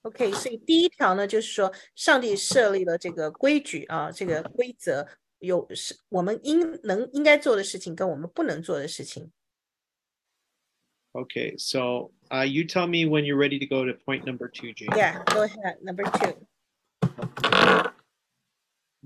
[0.06, 5.06] OK，所以第一条呢，就是说上帝设立了这个规矩啊，这个规则
[5.38, 9.30] 有是我们应能应该做的事情跟我们不能做的事情。
[11.12, 14.72] Okay, so uh, you tell me when you're ready to go to point number two,
[14.72, 14.88] Jane.
[14.96, 15.76] Yeah, go ahead.
[15.82, 16.34] Number two.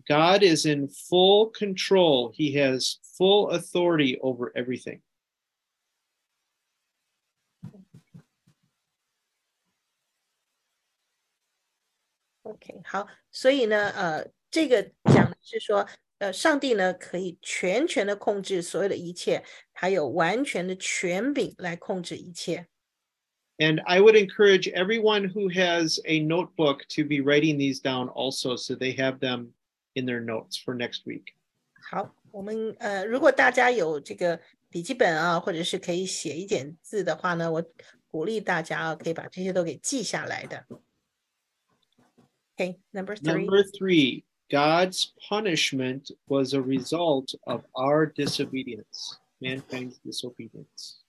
[0.06, 2.30] God is in full control.
[2.32, 5.00] He has full authority over everything.
[12.43, 14.81] OK，好，所以呢，呃，这个
[15.13, 15.87] 讲的是说，
[16.17, 22.67] 呃，上帝呢可以全权的控制所有的一切，还有完全的权柄来控制一切。
[23.57, 28.73] And I would encourage everyone who has a notebook to be writing these down also so
[28.73, 29.51] they have them
[29.93, 31.35] in their notes for next week.
[31.79, 34.39] 好，我们呃，如果大家有这个
[34.69, 37.63] 笔记本啊，或者是可以写一点字的话呢，我
[38.09, 40.65] 鼓励大家啊，可以把这些都给记下来的。
[42.60, 43.32] OK，number、three。
[43.32, 51.02] Number three, God's punishment was a result of our disobedience, mankind's disobedience.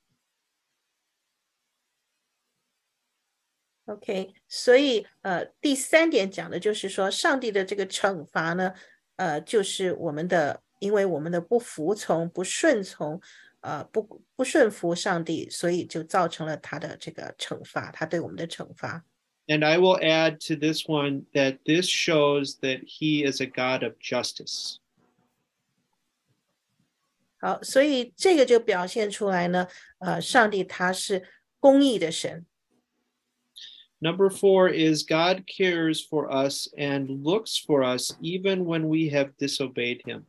[3.86, 8.74] OK，所以呃，第三点讲的就是说，上帝的这个惩罚呢，
[9.16, 13.22] 呃，就是我们的，因为我们的不服从、不顺从，
[13.62, 19.06] 呃，不不顺服上帝，所以就造成了他的这个惩罚，他对我们的惩罚。
[19.50, 23.82] And I will add to this one that this shows that he is a God
[23.84, 24.80] of justice.
[27.40, 29.68] 好，所以这个就表现出来呢，
[30.00, 31.24] 呃，上帝他是
[31.60, 32.46] 公义的神。
[34.00, 39.32] Number four is God cares for us and looks for us even when we have
[39.38, 40.26] disobeyed him.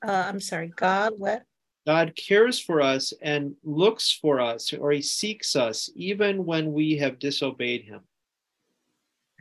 [0.00, 1.42] 呃，I'm sorry, God what?
[1.86, 6.98] God cares for us and looks for us, or he seeks us even when we
[6.98, 8.02] have disobeyed him.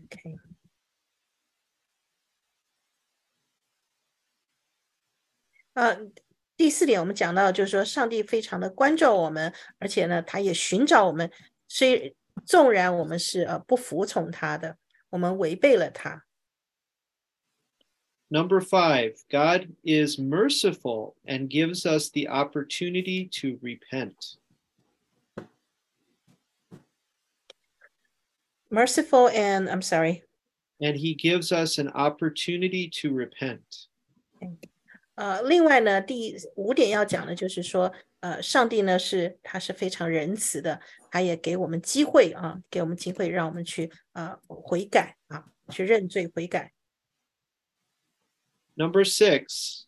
[0.04, 0.38] OK。
[5.74, 5.98] 呃，
[6.58, 11.32] 第四点，我们讲到就是说，上帝非常的关照我们，而且呢，他也寻找我们。
[11.68, 14.78] 虽纵然我们是呃不服从他的，
[15.10, 16.26] 我们违背了他。
[18.32, 24.38] Number five, God is merciful and gives us the opportunity to repent.
[28.70, 30.24] Merciful and I'm sorry.
[30.80, 33.88] And he gives us an opportunity to repent.
[35.16, 37.92] 呃，另外呢，第五点要讲的就是说，
[38.22, 40.80] 呃，上帝呢是他是非常仁慈的，
[41.12, 46.72] 他也给我们机会啊，给我们机会让我们去呃悔改啊，去认罪悔改。
[48.76, 49.86] Number six,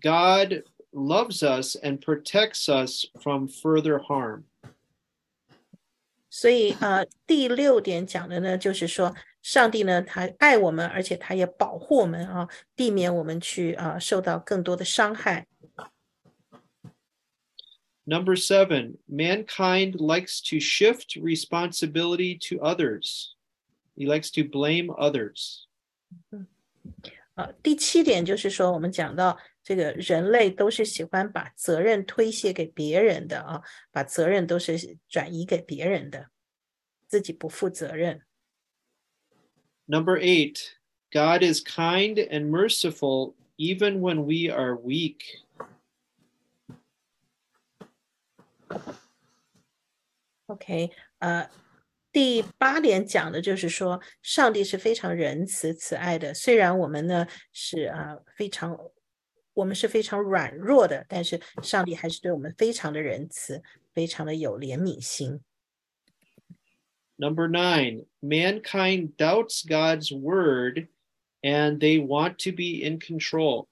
[0.00, 4.44] God loves us and protects us from further harm.
[6.30, 15.46] 所以啊，第六点讲的呢，就是说，上帝呢，他爱我们，而且他也保护我们啊，避免我们去啊受到更多的伤害。
[18.04, 23.34] Number seven, mankind likes to shift responsibility to others.
[23.96, 25.66] He likes to blame others.
[27.34, 36.30] 啊，第七点就是说，我们讲到这个人类都是喜欢把责任推卸给别人的啊，把责任都是转移给别人的，
[37.06, 38.22] 自己不负责任。
[39.84, 40.76] Number eight,
[41.12, 45.20] God is kind and merciful even when we are weak.
[50.46, 51.50] OK，呃，
[52.12, 56.32] 第八点讲的就是说，上帝是非常仁慈、慈爱的。
[56.32, 58.74] 虽然我们呢是啊非常，
[59.52, 65.40] 我们是非常软弱的，但是上帝还是对我们非常的仁慈，非常的有怜悯心。
[67.16, 70.88] Number nine, mankind doubts God's word
[71.42, 73.66] and they want to be in control.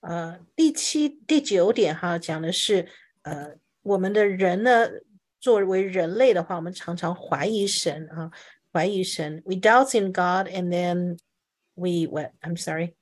[0.00, 2.88] 呃，第七、第九点哈讲的是，
[3.24, 4.88] 呃，我们的人呢。
[5.40, 8.30] 作为人类的话，我们常常怀疑神啊，
[8.72, 9.42] 怀疑神。
[9.44, 11.18] We doubt in God, and then
[11.74, 12.32] we what?
[12.40, 12.94] I'm sorry.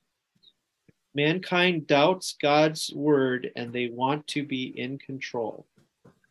[1.13, 5.65] Mankind doubts God's word, and they want to be in control.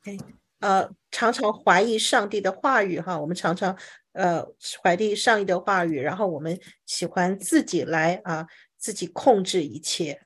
[0.03, 0.19] Okay.
[0.61, 3.77] 呃，常常怀疑上帝的话语哈，我们常常
[4.13, 4.45] 呃
[4.83, 8.47] 怀疑上帝的话语，然后我们喜欢自己来啊，
[8.77, 10.21] 自己控制一切。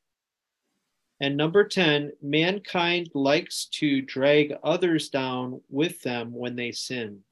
[1.21, 7.23] And number 10, mankind likes to drag others down with them when they sin.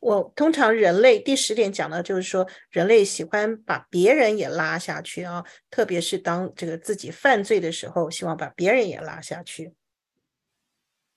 [0.00, 9.72] 我通常人类第十点讲的就是说，人类喜欢把别人也拉下去啊，特别是当这个自己犯罪的时候，希望把别人也拉下去。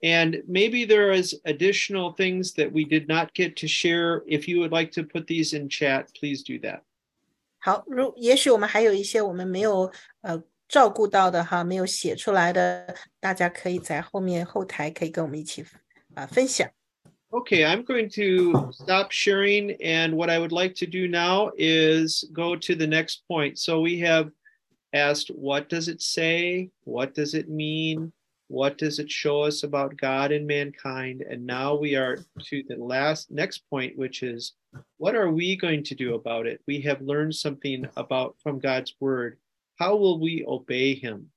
[0.01, 4.23] and maybe there is additional things that we did not get to share.
[4.27, 6.81] If you would like to put these in chat, please do that.
[7.59, 9.91] 好，如也许我们还有一些我们没有
[10.21, 15.63] 呃照顾到的哈，没有写出来的，大家可以在后面后台可以跟我们一起
[16.13, 16.69] 啊、呃、分享。
[17.29, 19.75] Okay, I'm going to stop sharing.
[19.81, 23.57] And what I would like to do now is go to the next point.
[23.57, 24.31] So we have
[24.93, 26.69] asked, what does it say?
[26.85, 28.13] What does it mean?
[28.51, 31.21] What does it show us about God and mankind?
[31.21, 32.17] And now we are
[32.49, 34.53] to the last next point, which is
[34.97, 36.61] what are we going to do about it?
[36.65, 39.37] We have learned something about from God's word.
[39.77, 41.31] How will we obey him?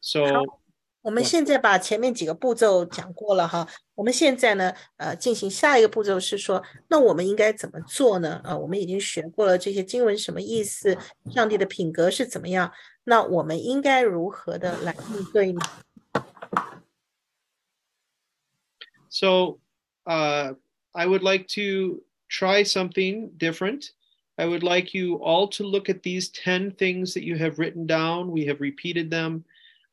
[0.00, 0.44] So
[1.00, 3.66] 我们现在把前面几个步骤讲过了哈，
[3.96, 8.40] 我们现在呢，呃，进行下一个步骤是说，那我们应该怎么做呢？
[8.44, 10.96] 啊，我们已经学过了这些经文什么意思，
[11.34, 12.70] 上帝的品格是怎么样，
[13.04, 15.60] 那我们应该如何的来应对呢
[19.09, 19.59] ？So
[20.05, 20.53] uh,
[20.95, 23.91] I would like to try something different.
[24.37, 27.87] I would like you all to look at these 10 things that you have written
[27.87, 28.31] down.
[28.31, 29.43] We have repeated them.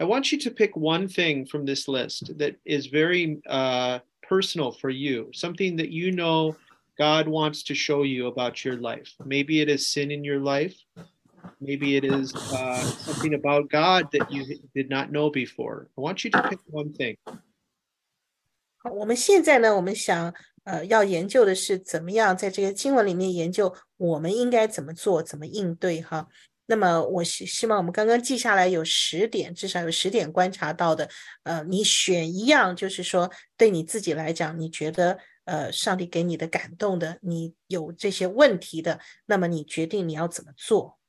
[0.01, 4.72] I want you to pick one thing from this list that is very uh, personal
[4.72, 6.57] for you, something that you know
[6.99, 9.14] God wants to show you about your life.
[9.24, 10.76] Maybe it is sin in your life.
[11.61, 15.89] Maybe it is uh, something about God that you did not know before.
[15.97, 17.17] I want you to pick one thing.
[18.93, 26.27] 我们现在呢，我们想呃要研究的是怎么样在这个经文里面研究我们应该怎么做，怎么应对哈。
[26.67, 31.09] 那么我希希望我们刚刚记下来有十点，至少有十点观察到的。
[31.43, 40.99] 呃，你选一样，就是说对你自己来讲，你觉得呃上帝给你的感动的，你有这些问题的，那么你决定你要怎么做。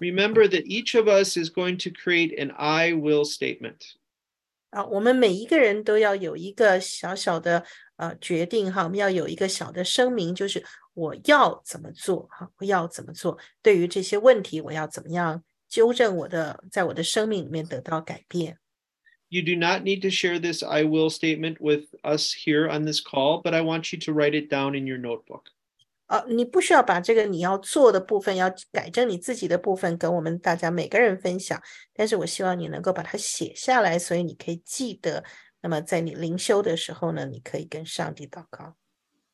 [0.00, 3.94] Remember that each of us is going to create an I will statement.
[4.70, 7.64] 啊，我们每一个人都要有一个小小的
[7.96, 10.64] 呃决定哈，我们要有一个小的声明，就是
[10.94, 13.38] 我要怎么做哈，我要怎么做？
[13.62, 18.58] 对于这些问题，我要怎么样纠正我的，在我的生命里面得到改变。
[19.28, 23.42] You do not need to share this I will statement with us here on this call,
[23.42, 25.46] but I want you to write it down in your notebook.
[26.09, 31.61] 啊，你不需要把这个你要做的部分，要改正你自己的部分，跟我们大家每个人分享。
[31.93, 35.23] 但是我希望你能够把它写下来，所以你可以记得。
[35.61, 38.75] 那么在你灵修的时候呢，你可以跟上帝祷告。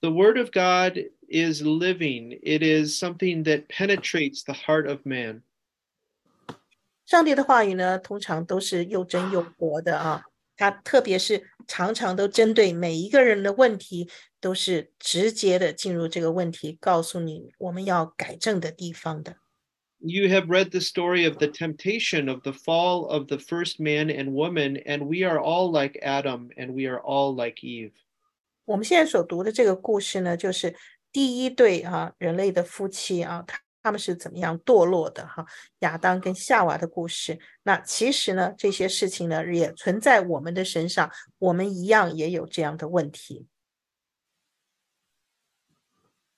[0.02, 0.98] The Word of God
[1.30, 2.38] is living.
[2.44, 5.44] It is something that penetrates the heart of man.
[7.06, 10.26] 上帝的话语呢，通常都是又真又活的啊。
[10.57, 19.37] 它特别是常常都针对每一个人的问题，都是直接的进入这个问题，告诉你我们要改正的地方的。
[20.03, 24.33] You have read the story of the temptation of the fall of the first man and
[24.33, 27.93] woman, and we are all like Adam, and we are all like Eve.
[28.65, 30.75] 我们现在所读的这个故事呢，就是
[31.13, 33.45] 第一对啊人类的夫妻啊，
[33.86, 33.96] 他。
[33.96, 35.26] 们是怎么样堕落的？
[35.26, 35.46] 哈，
[35.80, 37.40] 亚当跟夏娃的故事。
[37.64, 41.10] 那其实呢，这些事情呢，也存在我们的身上，
[41.40, 43.48] 我们一样也有这样的问题。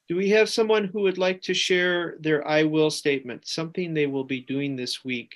[0.08, 4.08] Do we have someone who would like to share their I will statement, something they
[4.08, 5.32] will be doing this week?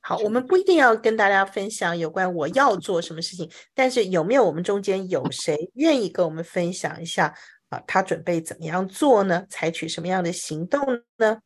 [0.00, 7.34] 好，我们不一定要跟大家分享有关我要做什么事情，但是有没有我们中间有谁愿意跟我们分享一下？
[7.68, 9.46] 啊，他准备怎么样做呢？
[9.50, 10.80] 采取什么样的行动
[11.18, 11.42] 呢？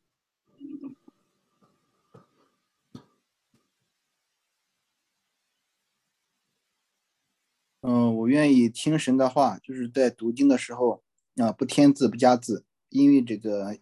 [7.81, 11.03] 嗯，我愿意听神的话，就是在读经的时候
[11.37, 13.77] 啊，不添字不加字，因为这个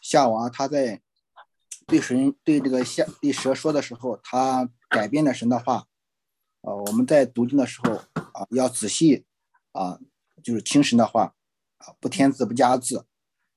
[0.00, 1.02] 夏娃他在
[1.86, 5.88] 对神对这个夏对蛇说的时候，他改变了神的话。
[6.60, 9.24] 啊，我们在读经的时候啊，要仔细
[9.72, 9.98] 啊，
[10.44, 11.34] 就是听神的话。
[11.99, 13.05] 不添字不加字，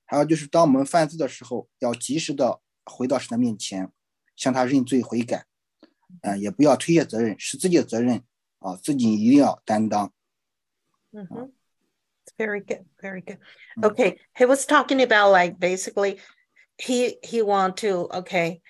[0.07, 3.91] 还有就是当我们犯罪的时候，要及时的回到神的面前，
[4.37, 5.45] 向他认罪悔改，
[6.23, 8.23] 嗯，也不要推卸责任，是自己的责任
[8.59, 10.13] 啊，自己一定要担当。
[11.13, 11.53] 嗯哼，
[12.37, 13.39] Very good, very good.
[13.83, 16.21] Okay, he was talking about like basically,
[16.79, 18.61] he he want to okay.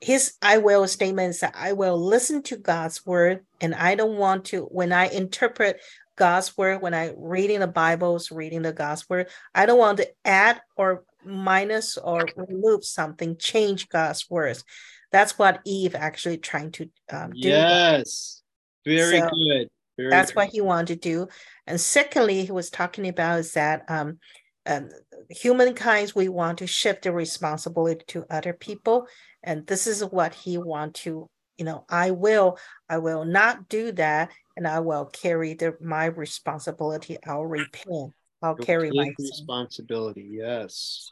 [0.00, 4.44] His I will statements that I will listen to God's word and I don't want
[4.46, 5.80] to when I interpret
[6.19, 10.09] God's word, when I reading the Bibles, reading the God's word, I don't want to
[10.25, 14.63] add or minus or remove something, change God's words.
[15.11, 17.47] That's what Eve actually trying to um, do.
[17.47, 18.43] Yes,
[18.85, 19.69] very so good.
[19.97, 20.35] Very that's good.
[20.35, 21.27] what he wanted to do.
[21.65, 24.19] And secondly, he was talking about is that um,
[24.65, 24.89] um,
[25.29, 29.07] humankind, we want to shift the responsibility to other people.
[29.41, 31.27] And this is what he want to,
[31.59, 32.57] you know i will
[32.89, 37.17] i will not do that and i will carry the, my responsibility.
[37.25, 38.13] I'll repent.
[38.41, 40.39] I'll You'll carry my responsibility sin.
[40.39, 41.11] yes.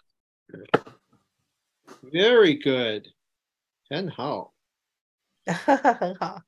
[2.04, 3.10] Very good.
[3.92, 4.52] And how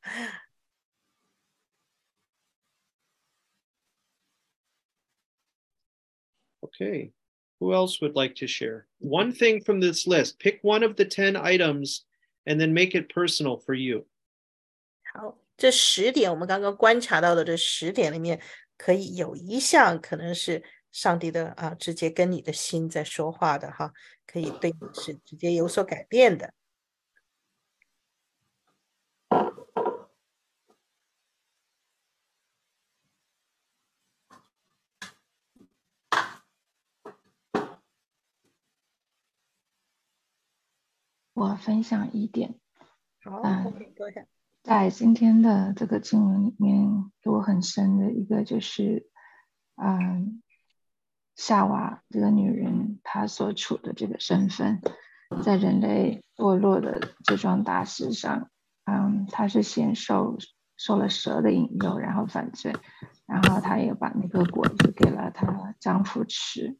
[6.65, 7.11] okay.
[7.59, 8.87] Who else would like to share?
[8.99, 10.39] One thing from this list.
[10.39, 12.05] Pick one of the 10 items
[12.49, 14.07] and then make it personal for you.
[15.13, 15.37] 好。
[15.61, 18.41] 这十点，我们刚刚观察到的这十点里面，
[18.77, 23.91] 可以有一项可能是上帝的啊，直接跟你的心在说话的哈，
[24.25, 26.53] 可以对你是直接有所改变的。
[41.39, 42.55] 我分享一点，
[43.23, 43.41] 好，
[43.95, 44.27] 多谢。
[44.61, 49.09] 在今天的这个经文里面，给我很深的一个就是，
[49.81, 50.43] 嗯，
[51.37, 54.81] 夏娃这个女人她所处的这个身份，
[55.41, 58.49] 在人类堕落的这桩大事上，
[58.83, 60.37] 嗯，她是先受
[60.75, 62.75] 受了蛇的引诱，然后犯罪，
[63.25, 66.77] 然后她也把那个果子给了她丈夫吃，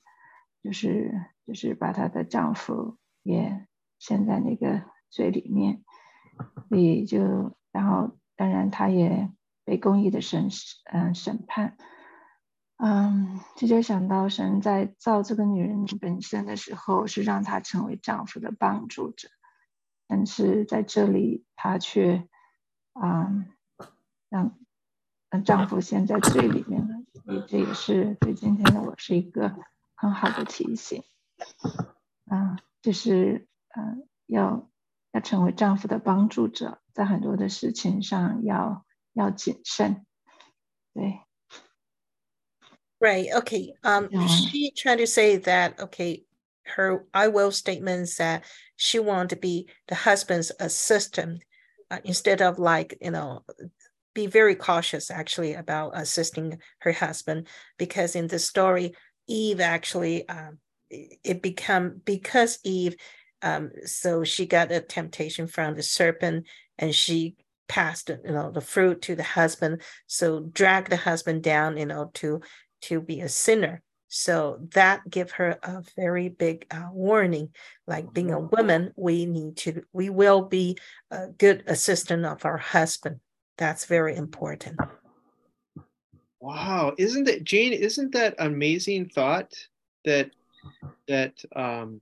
[0.62, 1.14] 就是
[1.47, 3.66] 就是把她的丈夫也
[3.99, 4.81] 陷在那个
[5.11, 5.83] 罪里面，
[6.69, 7.55] 所以就。
[7.71, 9.31] 然后，当然，他也
[9.63, 10.49] 被公义的审
[10.85, 11.77] 嗯审判，
[12.77, 19.29] 嗯，这就想到神在造这个女人本身的时候，是让她成为丈夫的帮助者，
[20.07, 22.27] 但是在这里，她却，
[22.99, 23.45] 嗯，
[24.29, 24.57] 让
[25.29, 29.55] 嗯丈夫陷在罪里面了，所以这也是对今天的我是一个
[29.95, 31.03] 很好的提醒，
[32.25, 34.70] 啊，就是嗯要
[35.12, 36.80] 要成为丈夫的帮助者。
[36.92, 38.84] 在很多的事情上，要
[39.14, 40.07] 要谨慎。
[40.92, 41.20] 对。
[43.00, 43.28] Right.
[43.34, 43.74] Okay.
[43.82, 44.26] Um, Yeah.
[44.28, 46.24] she trying to say that okay,
[46.64, 48.44] her I will statements that
[48.76, 51.42] she wanted to be the husband's assistant
[51.90, 53.44] uh, instead of like you know
[54.14, 58.94] be very cautious actually about assisting her husband because in the story
[59.26, 62.96] Eve actually um, it it become because Eve
[63.41, 66.45] um so she got a temptation from the serpent
[66.77, 67.35] and she
[67.67, 72.09] passed you know the fruit to the husband so drag the husband down you know
[72.13, 72.41] to
[72.81, 73.81] to be a sinner.
[74.07, 77.49] So that give her a very big uh, warning.
[77.85, 80.77] Like being a woman, we need to, we will be
[81.11, 83.19] a good assistant of our husband.
[83.57, 84.79] That's very important.
[86.39, 87.73] Wow, isn't that Jane?
[87.73, 89.53] Isn't that amazing thought
[90.05, 90.31] that
[91.07, 92.01] that um,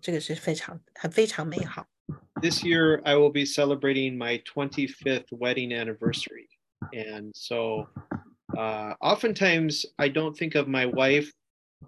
[0.00, 1.86] 这个是非常很非常美好。
[2.40, 6.48] This year, I will be celebrating my 25th wedding anniversary.
[6.92, 7.88] And so
[8.56, 11.32] uh, oftentimes I don't think of my wife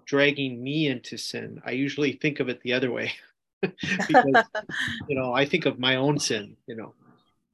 [0.05, 1.61] dragging me into sin.
[1.65, 3.11] I usually think of it the other way
[3.61, 4.45] because,
[5.07, 6.93] you know, I think of my own sin, you know.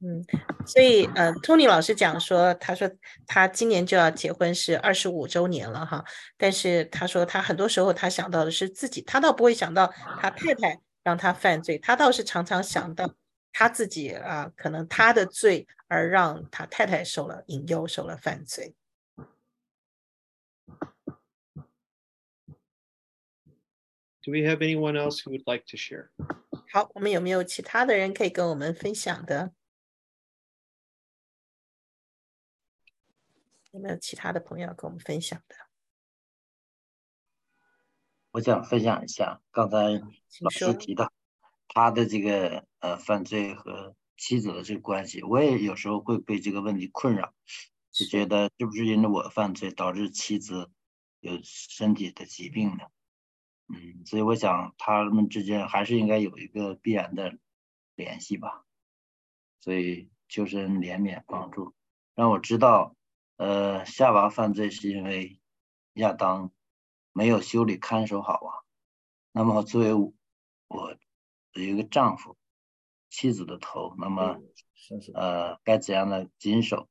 [0.01, 0.23] 嗯，
[0.65, 2.89] 所以呃，Tony 老师讲说，他说
[3.27, 6.05] 他今年就要结婚是二十五周年了哈，
[6.37, 9.87] 但是他说他很多时候他想到的是自己，他倒不会想到
[10.21, 13.13] 他太太让他犯罪，他倒是常常想到
[13.51, 18.73] 他自己啊、可能他的罪而让他太太受了引诱，受了犯罪。
[24.21, 26.07] Do we have anyone else who would like to share?
[26.71, 29.51] 好，我们有没有其他的人可以跟我们分享的？
[33.71, 35.55] 有没有其他的朋友要跟我们分享的？
[38.31, 39.77] 我想分享一下刚才
[40.41, 41.11] 老师提到
[41.67, 47.33] 他的这个呃犯罪和妻子的这个关系，我也有时候会被这个问题困扰，
[47.91, 50.69] 就觉得是不是因为我犯罪导致妻子
[51.19, 52.85] 有身体的疾病呢？
[53.67, 57.37] 嗯，所以我想他们之间还是应该有一个必然的
[57.95, 58.65] 联系吧。
[59.59, 61.73] 所以求神怜悯帮助，
[62.15, 62.95] 让我知道，
[63.39, 65.39] 呃，夏娃犯罪是因为
[65.93, 66.51] 亚当
[67.13, 68.51] 没有修理看守好啊。
[69.31, 70.13] 那么作为我
[70.67, 70.93] 我
[71.53, 72.37] 的一个丈夫，
[73.09, 74.41] 妻子的头，那么
[75.13, 76.89] 呃该怎样的谨守，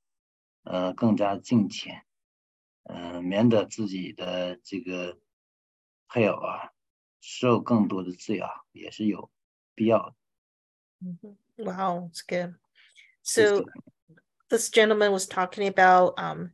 [0.63, 2.07] 呃更加敬虔，
[2.85, 5.19] 呃免得自己的这个
[6.09, 6.73] 配偶啊
[7.21, 9.31] 受更多的罪啊，也是有
[9.75, 10.17] 必要的。
[11.59, 12.55] Wow, it's good.
[13.23, 13.67] So
[14.51, 16.51] this gentleman was talking about um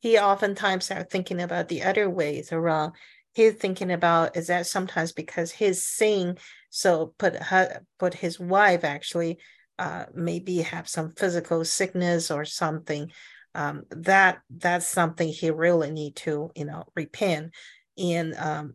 [0.00, 2.92] he oftentimes are thinking about the other ways around.
[3.32, 6.36] He's thinking about is that sometimes because his sin
[6.68, 9.38] so put her put his wife actually
[9.78, 13.10] uh maybe have some physical sickness or something.
[13.54, 17.54] Um that that's something he really need to, you know, repent.
[17.96, 18.74] And um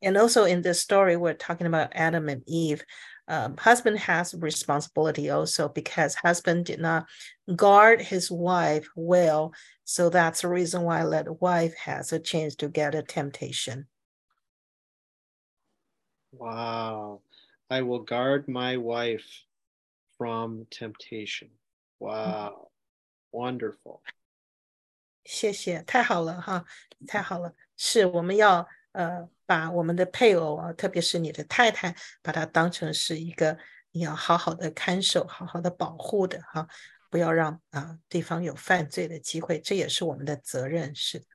[0.00, 2.84] and also in this story we're talking about Adam and Eve
[3.27, 7.05] um, husband has responsibility also because husband did not
[7.55, 12.67] guard his wife well so that's the reason why that wife has a chance to
[12.67, 13.87] get a temptation
[16.35, 17.21] Wow.
[17.69, 19.45] I will guard my wife
[20.17, 21.49] from temptation.
[21.99, 22.71] Wow.
[23.31, 24.01] Wonderful.
[25.23, 26.65] 谢谢，太好了哈，
[27.07, 33.57] 太好了，是我们要呃 把我们的配偶啊，特别是你的太太，把她当成是一个
[33.91, 36.67] 你要好好的看守、好好的保护的哈，
[37.09, 41.25] 不要让啊对方有犯罪的机会，这也是我们的责任，是的。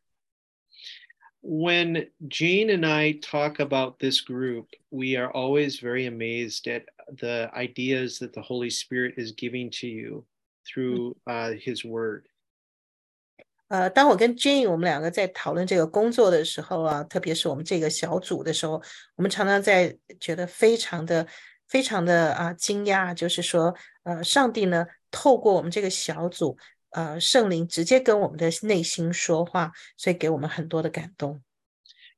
[1.40, 6.86] When Jane and I talk about this group, we are always very amazed at
[7.16, 10.26] the ideas that the Holy Spirit is giving to you
[10.66, 12.24] through uh, His Word.
[13.72, 18.82] 呃，当我跟 Jane 我们两个在讨论这个工作的时候啊，特别是我们这个小组的时候，
[19.16, 21.26] 我们常常在觉得非常的、
[21.66, 26.56] 非常的啊惊讶，就是说，呃，上帝呢透过我们这个小组，
[26.92, 31.42] 呃，圣灵直接跟我们的内心说话，所以给我们很多的感动。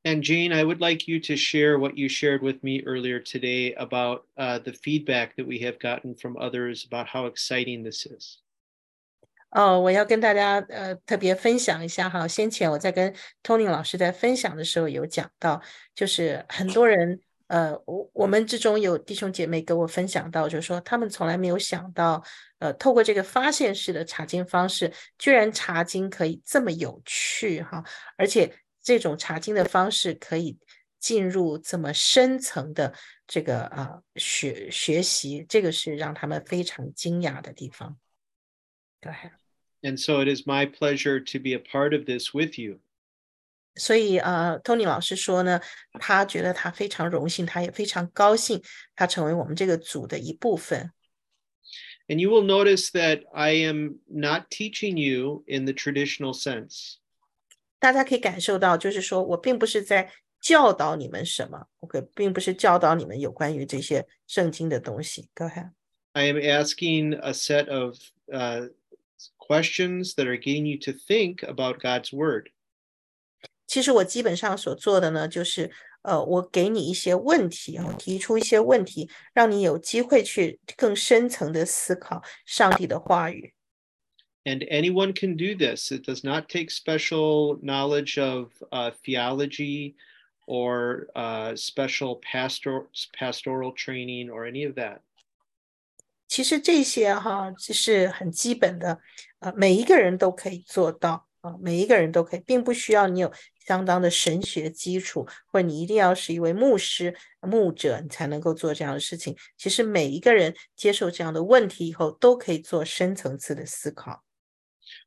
[0.03, 3.75] And Jane, I would like you to share what you shared with me earlier today
[3.75, 8.39] about uh, the feedback that we have gotten from others about how exciting this is.
[9.56, 12.28] 哦，我要跟大家呃特别分享一下哈。
[12.28, 15.62] 先前我在跟 Tony 老师在分享的时候有讲到，
[15.96, 22.22] 就是很多人呃，我我们之中有弟兄姐妹跟我分享到，就是说他们从来没有想到，
[22.60, 27.82] 呃，透过这个发现式的查经方式，居然查经可以这么有趣哈，
[28.18, 28.54] 而且
[28.84, 30.60] 这种查经的方式可以
[31.00, 32.94] 进入这么深层的
[33.26, 37.96] 这个啊学学习，这个是让他们非常惊讶的地方。
[39.02, 39.45] Go ahead.
[39.85, 42.81] And so it is my pleasure to be a part of this with you.
[43.77, 45.61] 所以呃，Tony 老师说呢，
[45.99, 48.63] 他觉得他非常荣幸，他也非常高兴，
[48.95, 50.93] 他成为我们这个组的一部分。
[52.09, 56.97] And you will notice that I am not teaching you in the traditional sense.
[57.79, 65.29] 大家可以感受到，就是说我并不是在教导你们什么，OK，并不是教导你们有关于这些圣经的东西。
[65.35, 65.71] Go ahead.
[66.13, 67.97] I am asking a set of
[68.33, 68.69] uh,
[69.39, 72.51] questions that are getting you to think about God's word.
[73.67, 75.71] 其实我基本上所做的呢，就是
[76.03, 83.55] 呃，我给你一些问题，我提出一些问题，让你有机会去更深层的思考上帝的话语。
[84.45, 85.93] And anyone can do this.
[85.93, 89.95] It does not take special knowledge of uh, theology
[90.47, 95.03] or uh, special pastor, pastoral training or any of that.
[96.35, 99.01] 其实这些哈，就是很基本的，
[99.41, 103.33] 呃，每一个人都可以做到啊，每一个人都可以，并不需要你有
[103.67, 109.37] 相当的神学基础，或者你一定要是一位牧师、牧者，你才能够做这样的事情。
[109.57, 114.23] 其实每一个人接受这样的问题以后，都可以做深层次的思考。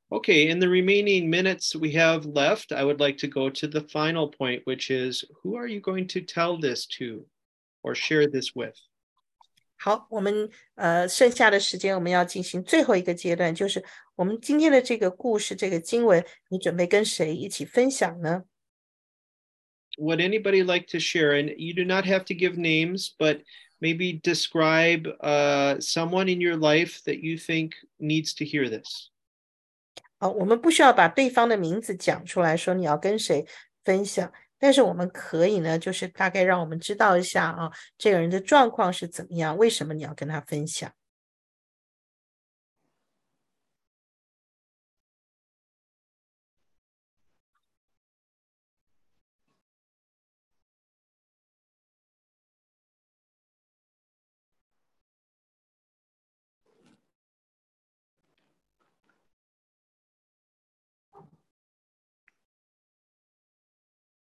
[0.09, 3.79] Okay, in the remaining minutes we have left, I would like to go to the
[3.79, 7.25] final point, which is who are you going to tell this to
[7.81, 8.75] or share this with?
[9.77, 13.83] 好，我们呃剩下的时间我们要进行最后一个阶段，就是
[14.15, 18.45] 我们今天的这个故事，这个经文，你准备跟谁一起分享呢？
[19.97, 21.33] Would anybody like to share?
[21.33, 23.41] And you do not have to give names, but
[23.79, 29.11] maybe describe uh, someone in your life that you think needs to hear this.
[30.17, 33.45] 好，我们不需要把对方的名字讲出来说你要跟谁
[33.83, 40.90] 分享， 但是我们可以呢，就是大概让我们知道一下啊，这个人的状况是怎么样，为什么你要跟他分享？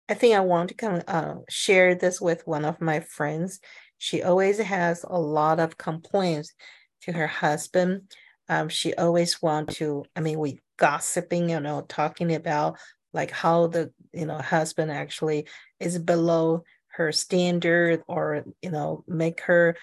[0.09, 3.61] I think I want to come uh, share this with one of my friends.
[3.99, 6.55] She always has a lot of complaints
[7.03, 8.13] to her husband.
[8.49, 10.05] Um, she always want to.
[10.17, 12.79] I mean, we gossiping, you know, talking about
[13.13, 15.47] like how the you know husband actually
[15.81, 19.77] is below her standard, or you know, make her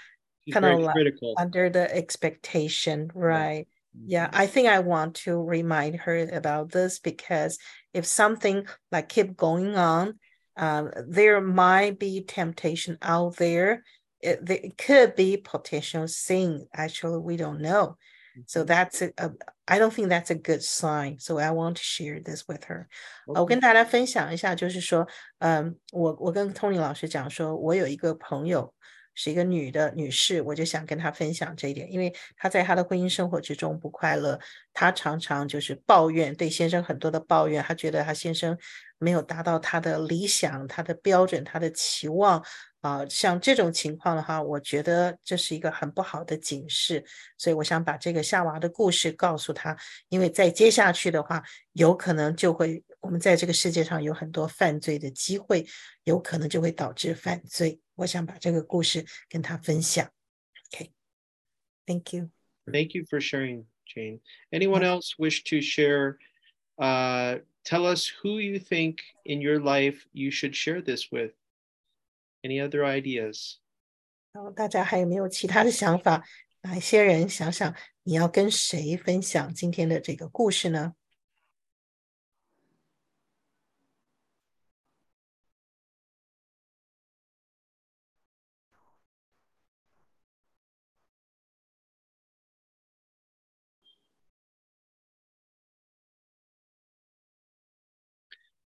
[0.51, 1.35] kind of like critical.
[1.37, 3.67] under the expectation, right?
[3.94, 7.58] Yeah, I think I want to remind her about this because
[7.92, 10.18] if something like keep going on,
[10.56, 13.82] um, there might be temptation out there.
[14.20, 16.66] It, there it could be potential sin.
[16.72, 17.96] Actually, we don't know.
[18.46, 19.32] So that's a, a,
[19.66, 21.18] I don't think that's a good sign.
[21.18, 22.86] So I want to share this with her.
[23.26, 25.06] 呃我跟大家分享一下，就是说，
[25.40, 28.72] 嗯，我我跟 Tony 老师讲说，我有一个朋友
[29.15, 34.39] 是一个女的女士，我就想跟她分享这一点，因为她在她的婚姻生活之中不快乐，
[34.73, 38.55] 她常常就是抱怨，对先生很多的抱怨，她觉得她先生
[38.99, 42.43] 没有达到她的理想、她的标准、她的期望。
[42.81, 47.03] 啊、像这种情况的话，我觉得这是一个很不好的警示，
[47.35, 49.75] 所以我想把这个夏娃的故事告诉她，
[50.09, 51.41] 因为再接下去的话，
[51.71, 55.65] 有可能就会我们在这个世界上有很多犯罪的机会，
[56.03, 57.81] 有可能就会导致犯罪。
[57.96, 60.10] 我想把这个故事跟她分享。
[60.72, 62.30] OK，Thank、you。
[62.66, 64.20] Thank you for sharing, Jane.
[64.50, 66.18] Anyone else wish to share?
[66.76, 71.32] Uh, tell us who you think in your life you should share this with.
[72.42, 73.56] Any other ideas?
[74.32, 76.24] 然后大家还有没有其他的想法？
[76.62, 80.94] 哪一些人想想你要跟谁分享今天的这个故事呢？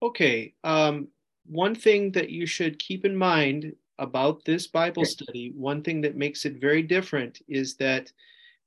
[0.01, 0.53] Okay.
[0.63, 1.09] Um,
[1.45, 6.15] one thing that you should keep in mind about this Bible study, one thing that
[6.15, 8.11] makes it very different is that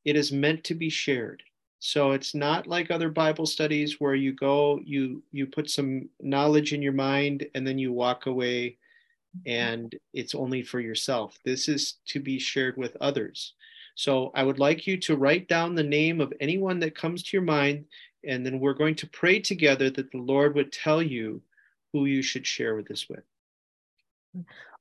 [0.04, 1.42] it is meant to be shared.
[1.78, 6.72] So it's not like other Bible studies where you go, you you put some knowledge
[6.72, 8.78] in your mind and then you walk away
[9.46, 11.38] and it's only for yourself.
[11.44, 13.54] This is to be shared with others.
[13.94, 17.36] So I would like you to write down the name of anyone that comes to
[17.36, 17.86] your mind,
[18.23, 21.41] and then we're going to pray together that the Lord would tell you
[21.93, 23.23] who you should share with this with.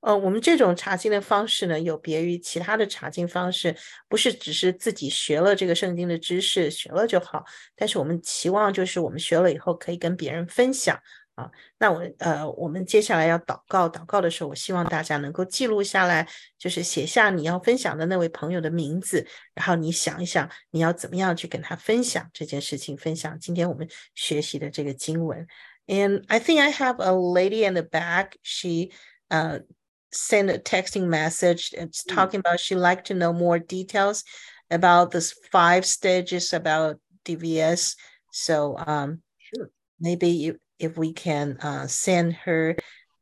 [0.00, 3.74] 呃，我们这种查经的方式呢，有别于其他的查经方式，
[4.08, 7.44] 不是只是自己学了这个圣经的知识，学了就好。
[7.74, 11.00] 但是我们期望就是我们学了以后可以跟别人分享
[11.35, 11.49] 啊。
[11.77, 16.27] 那我呃，我们接下来要祷告，祷告的时候，我希望大家能够记录下来，
[16.57, 25.47] 就是写下你要分享的那位朋友的名字，然后你想一想，你要怎么样去跟他分享这件事情，分享今天我们学习的这个经文。
[25.87, 28.37] And I think I have a lady in the back.
[28.43, 28.91] She
[29.29, 29.59] uh,
[30.11, 31.73] sent a texting message.
[31.73, 32.13] It's mm.
[32.13, 34.23] talking about she'd like to know more details
[34.69, 37.95] about this five stages about DBS.
[38.31, 39.69] So um, sure.
[39.99, 42.76] maybe you if we can uh, send her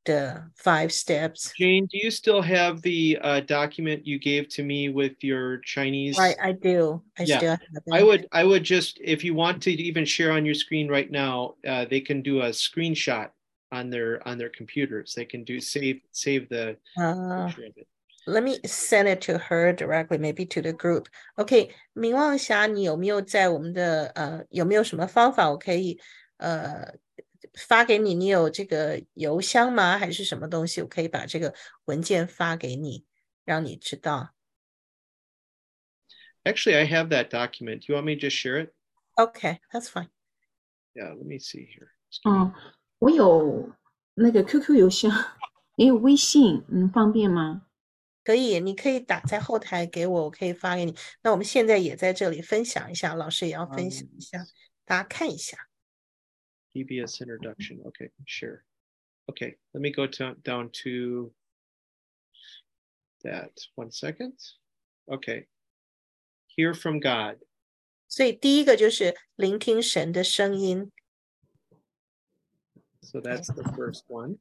[0.04, 1.52] the five steps.
[1.58, 6.18] Jane, do you still have the uh, document you gave to me with your Chinese?
[6.18, 7.02] Right, I do.
[7.18, 7.38] I Yeah.
[7.38, 8.04] still have I it.
[8.04, 11.54] would I would just if you want to even share on your screen right now,
[11.66, 13.30] uh, they can do a screenshot
[13.72, 15.14] on their on their computers.
[15.14, 17.86] They can do save save the Uh, picture of it.
[18.26, 21.08] Let me send it to her directly, maybe to the group.
[21.36, 25.98] OK，明望霞，你有没有在我们的呃有没有什么方法我可以
[26.38, 26.94] 呃
[27.53, 28.13] 发给你？
[28.13, 29.97] 你有这个邮箱吗？
[29.97, 30.81] 还是什么东西？
[30.81, 31.53] 我可以把这个
[31.85, 33.05] 文件发给你，
[33.45, 34.33] 让你知道。
[36.43, 37.87] Actually, I have that document.
[37.87, 38.73] You want me to just share it?
[39.15, 40.09] Okay, that's fine.
[40.93, 41.89] Yeah, let me see here.
[42.23, 42.53] 嗯，
[42.99, 43.71] 我有
[44.15, 45.11] 那个 QQ 邮箱，
[45.75, 47.65] 也有微信，嗯，方便吗？
[48.23, 50.95] 可以，你可以打在后台给我，我可以发给你。
[51.21, 54.45] 那我们现在也在这里分享一下，老师也要分享一下，
[54.85, 55.68] 大家看一下。
[56.83, 57.81] DBS introduction.
[57.87, 58.63] Okay, sure.
[59.29, 61.31] Okay, let me go to, down to
[63.23, 63.51] that.
[63.75, 64.33] One second.
[65.11, 65.47] Okay.
[66.47, 67.37] Hear from God.
[68.07, 70.91] 所以第一个就是聆听神的声音。
[73.01, 74.37] So that's the first one.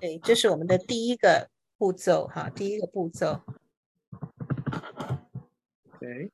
[0.00, 3.42] 对，这是我们的第一个步骤哈，第一个步骤。
[5.94, 6.30] Okay.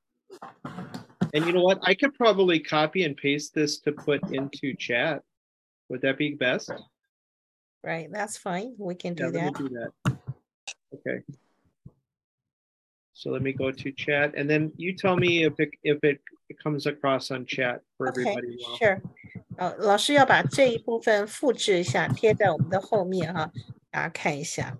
[1.32, 1.78] And you know what?
[1.82, 5.22] I could probably copy and paste this to put into chat.
[5.91, 6.71] Would that be best?
[7.83, 8.75] Right, that's fine.
[8.77, 9.57] We can Yeah, do let me that.
[9.57, 10.17] do that.
[10.93, 11.23] Okay.
[13.13, 16.19] So let me go to chat and then you tell me if it if it
[16.61, 18.57] comes across on chat for Okay, everybody.
[18.61, 18.77] well.
[18.77, 19.01] sure.
[19.57, 23.51] 呃，老师要把这一部分复制一下，贴在我们的后面哈，
[23.89, 24.77] 大家看一下。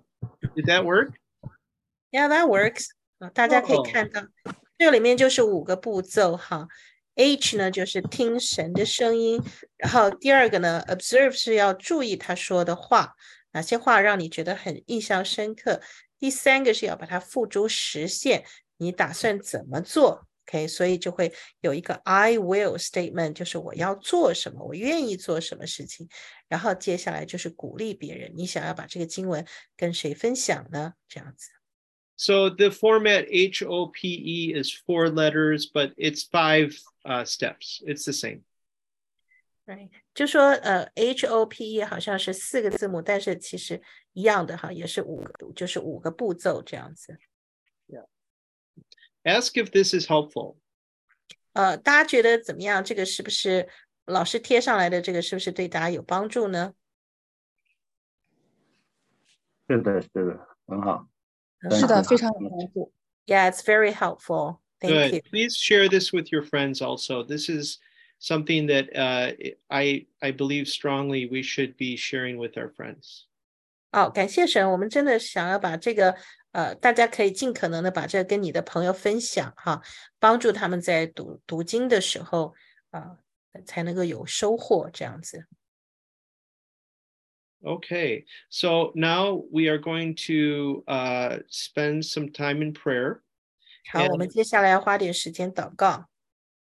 [0.55, 1.13] Did that work?
[2.11, 2.89] Yeah, that works.
[3.18, 4.28] 啊，大家可以哦看到，
[4.78, 6.68] 这里面就是五个步骤哈。
[7.15, 9.41] H 呢就是听神的声音，
[9.78, 13.15] 然后第二个呢，observe 是要注意他说的话，
[13.53, 15.82] 哪些话让你觉得很印象深刻。
[16.20, 18.43] 第三个是要把它付诸实现，
[18.78, 20.28] 你打算怎么做？
[20.47, 26.07] OK，所以就会有一个 I will statement，就是我要做什么，我愿意做什么事情。
[26.47, 29.45] 然后接下来就是鼓励别人，你想要把这个经文
[29.76, 30.93] 跟谁分享呢？
[31.09, 31.49] 这样子。
[32.15, 37.82] So the format H O P E is four letters, but it's five uh, steps.
[37.86, 38.41] It's the same.
[39.65, 43.82] 对，就说呃，H O P E 好像是四个字母，但是其实
[44.13, 47.20] 一样的哈，也是五个，就是五个步骤这样子。
[49.23, 50.56] Ask if this is helpful.
[51.52, 52.81] 呃，大家觉得怎么样？
[52.81, 53.68] 这个是不是
[54.06, 55.02] 老师贴上来的？
[55.02, 56.73] 这个是不是对大家有帮助呢？
[59.68, 61.10] 是的，是的，很好。
[61.64, 62.94] 是的，很好非常有帮助。
[63.26, 64.60] Yeah, it's very helpful.
[64.81, 65.14] Thank Good.
[65.14, 65.22] you.
[65.30, 67.23] Please share this with your friends also.
[67.23, 67.80] This is
[68.19, 69.34] something that uh,
[69.69, 73.26] I I believe strongly we should be sharing with our friends.
[73.91, 76.15] 好，感谢神，我们真的想要把这个
[76.52, 79.81] 呃，大家可以尽可能的把这个跟你的朋友分享哈，
[80.19, 82.53] 帮助他们在读读经的时候
[82.91, 83.18] 啊、
[83.65, 85.45] 才能够有收获这样子。
[87.64, 93.22] Okay, so now we are going to uh, spend some time in prayer.
[93.91, 96.07] 好，我们接下来要花点时间祷告。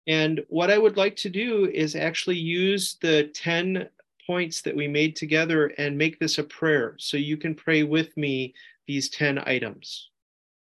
[0.06, 3.90] And what I would like to do is actually use the 10
[4.26, 6.96] points that we made together and make this a prayer.
[6.98, 8.54] So you can pray with me
[8.86, 10.08] these 10 items.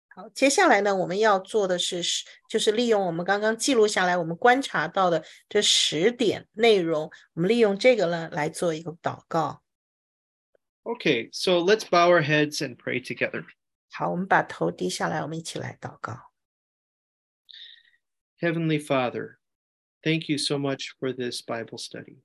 [0.09, 9.63] 好，接下来呢，我们要做的是，是就是利用我们刚刚记录下来我们观察到的这十点内容，我们利用这个呢来做一个祷告。
[10.85, 13.45] Okay, so let's bow our heads and pray together.
[13.91, 16.30] 好，我们把头低下来，我们一起来祷告。
[18.41, 19.39] Heavenly Father,
[20.07, 22.19] Thank you so much for this Bible study.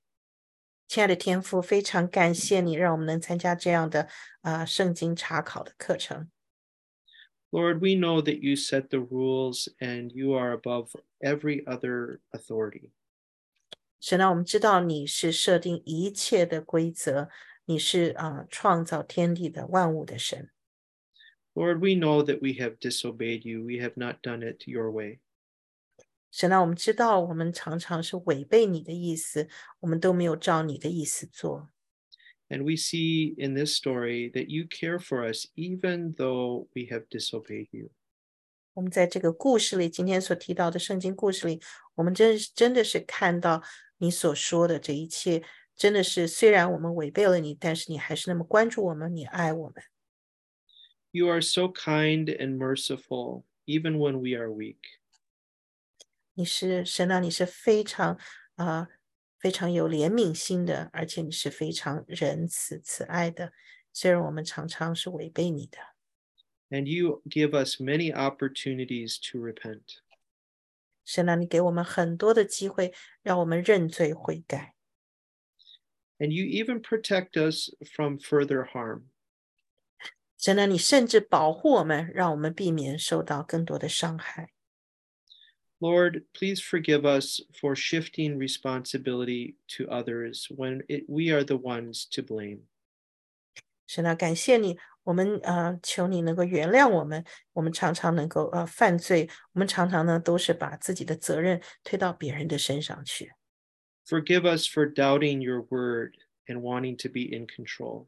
[0.86, 4.08] 亲爱的天父，非常感谢你让我们能参加这样的
[4.42, 6.30] 啊、圣经查考的课程。
[7.50, 12.92] Lord, we know that you set the rules and you are above every other authority.
[14.00, 17.30] 神啊，我们知道你是设定一切的规则，
[17.64, 20.50] 你是啊、创造天地的万物的神。
[21.54, 23.64] Lord, we know that we have disobeyed you.
[23.64, 25.18] We have not done it your way.
[26.30, 29.48] 神啊，我们知道我们常常是违背你的意思，
[29.80, 31.68] 我们都没有照你的意思做。
[32.48, 37.06] And we see in this story that you care for us even though we have
[37.08, 37.90] disobeyed you.
[38.74, 41.60] 我们在这个故事里，今天所提到的圣经故事里，
[41.94, 43.62] 我们真是真的是看到
[43.98, 45.42] 你所说的这一切，
[45.76, 49.82] 真的是虽然我们违背了你，但是你还是那么关注我们，你爱我们。
[51.10, 54.78] You are so kind and merciful even when we are weak.
[56.37, 58.15] 你是神啊，你是非常
[58.57, 58.89] 啊、
[59.39, 63.51] 非常有怜悯心的，而且你是非常仁慈慈爱的。
[63.91, 65.79] 虽然我们常常是违背你的
[66.69, 69.81] ，And you give us many opportunities to repent.
[71.03, 72.93] 神啊，你给我们很多的机会，
[73.23, 74.75] 让我们认罪悔改。
[76.19, 79.05] And you even protect us from further harm.
[80.37, 84.51] 神啊，你甚至保护我们，让我们避免受到更多的伤害。
[85.80, 92.22] Lord, please forgive us for shifting responsibility to others when it, we are the ones to
[92.22, 92.60] blame.
[93.86, 103.32] 神啊，感谢你，我们呃求你能够原谅我们，我们常常能够呃犯罪，我们常常呢都是把自己的责任推到别人的身上去。
[104.06, 106.14] Forgive us for doubting your word
[106.46, 108.06] and wanting to be in control.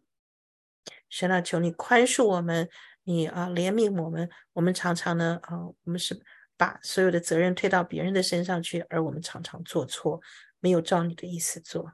[1.09, 2.69] 神啊，求你宽恕我们，
[3.03, 4.31] 你啊、怜悯我们。
[4.55, 6.21] 我们常常呢，啊、我们是
[6.59, 10.21] 把所有的责任推到别人的身上去，而我们常常做错，
[10.61, 11.93] 没有照你的意思做。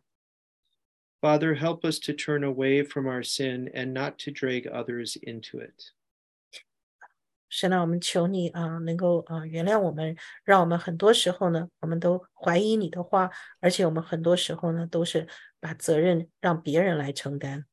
[1.20, 5.60] Father, help us to turn away from our sin and not to drag others into
[5.60, 5.92] it.
[7.50, 13.28] 神啊，我们求你啊、能够啊、原谅我们，让我们很多时候呢，我们都怀疑你的话，
[13.58, 15.26] 而且我们很多时候呢，都是
[15.58, 17.66] 把责任让别人来承担。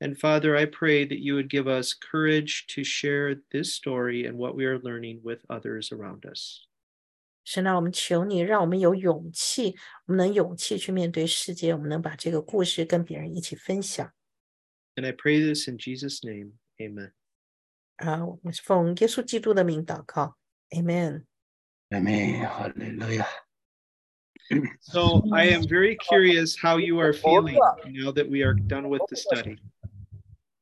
[0.00, 4.36] And Father, I pray that you would give us courage to share this story and
[4.36, 6.66] what we are learning with others around us.
[7.44, 14.12] 神啊，我们求你，让我们有勇气，我们能勇气去面对世界，我们能把这个故事跟别人一起分享。
[14.96, 16.52] And I pray this in Jesus' name.
[16.78, 17.12] Amen.
[17.96, 20.36] 啊，我们是奉耶稣基督的名祷告，
[20.70, 21.24] Amen。
[21.90, 22.44] Amen.
[22.44, 23.26] Hallelujah.
[24.80, 29.02] So I am very curious how you are feeling now that we are done with
[29.08, 29.58] the study.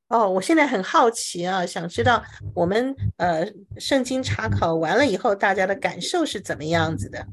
[0.07, 2.23] 哦，我现在很好奇啊，想知道
[2.53, 3.45] 我们呃
[3.80, 7.27] 圣经查考完了以后，大家的感受是怎么样子的？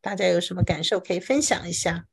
[0.00, 2.06] 大家有什么感受可以分享一下？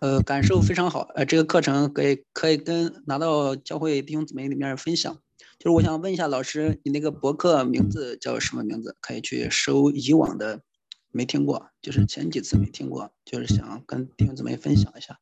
[0.00, 1.02] 呃，感受非常好。
[1.14, 5.14] 呃，这个课程可以可以跟拿到教会弟兄姊妹里面分享。
[5.58, 8.96] 就是我想问一下老师，你那个博客名字叫什么名字？
[9.00, 10.62] 可以去搜以往的，
[11.11, 15.19] 没听过，就是前几次没听过，就是想跟弟兄姊妹分享一下。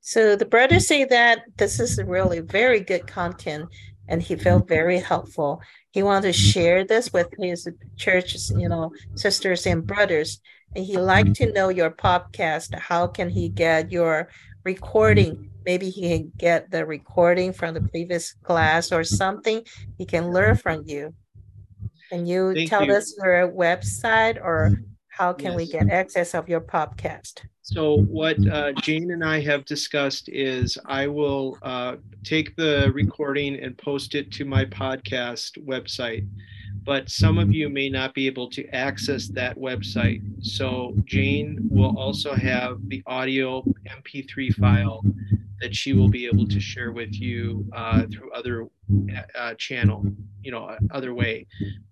[0.00, 3.68] So the brother say that this is really very good content
[4.06, 5.60] and he felt very helpful.
[5.92, 10.40] He wanted to share this with his churches, you know, sisters and brothers.
[10.74, 12.74] And he like to know your podcast.
[12.74, 14.28] How can he get your
[14.64, 15.50] recording?
[15.64, 19.62] Maybe he can get the recording from the previous class or something
[19.96, 21.14] he can learn from you.
[22.10, 22.94] Can you Thank tell you.
[22.94, 24.82] us your website or
[25.19, 27.41] how can we get access of your podcast?
[27.61, 33.59] So what uh, Jane and I have discussed is I will uh, take the recording
[33.59, 36.25] and post it to my podcast website,
[36.85, 40.21] but some of you may not be able to access that website.
[40.41, 45.03] So Jane will also have the audio MP3 file
[45.60, 48.66] that she will be able to share with you uh, through other
[49.34, 50.04] uh, channel,
[50.42, 51.46] you know, other way.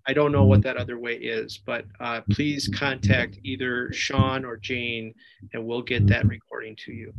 [0.05, 4.57] I don't know what that other way is, but uh, please contact either Sean or
[4.57, 5.13] Jane,
[5.53, 7.13] and we'll get that recording to you.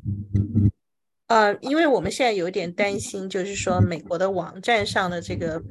[1.27, 5.63] 呃，因为我们现在有一点担心，就是说美国的网站上的这个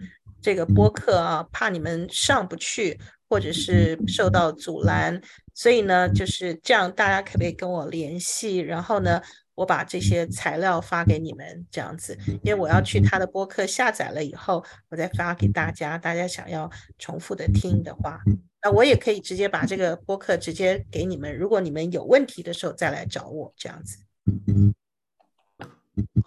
[0.41, 2.99] 这个播客啊，怕你们上不去，
[3.29, 5.21] 或者是受到阻拦，
[5.53, 8.57] 所以呢，就是这样，大家可不可以跟我联系？
[8.57, 9.21] 然后呢，
[9.58, 15.98] 我把这些材料发给你们，这样子，因为我要去他的播客下载了以后，我再发给大家。
[15.98, 18.20] 大家想要重复的听的话，
[18.62, 21.36] 那我也可以直接把这个播客直接给你们。
[21.36, 23.98] 如果你们有问题的时候再来找我，这样子。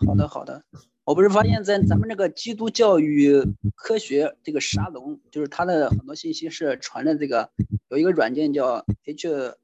[0.06, 0.66] 好的，好的。
[1.06, 3.42] 我不是发现，在咱们这个基督教与
[3.76, 7.50] 科学这个沙龙，就是它的很多信息是传的这个
[7.88, 9.56] 有一个软件叫 H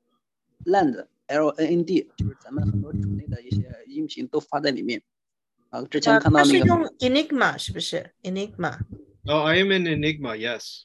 [0.64, 5.03] Land L N N D，就是咱们很多主内的一些音频都发在里面。
[5.71, 6.45] 啊，之前看到那个。
[6.45, 8.11] 它是用 Enigma 是不是？
[8.23, 10.37] Enigma。Oh, I am in Enigma.
[10.37, 10.83] Yes.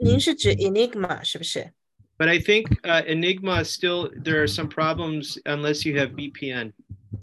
[0.00, 1.72] 您是指 Enigma 是不是？
[2.16, 6.72] But I think uh, Enigma still there are some problems unless you have VPN.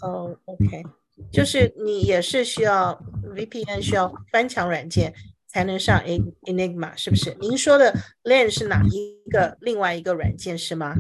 [0.01, 0.83] 哦、oh,，OK，
[1.31, 5.13] 就是你也是需要 VPN 需要翻墙软件
[5.56, 5.98] 才能上
[6.42, 7.34] Enigma，是不是？
[7.40, 7.90] 您说的
[8.24, 10.94] LAN 是哪一个另外一个软件是吗？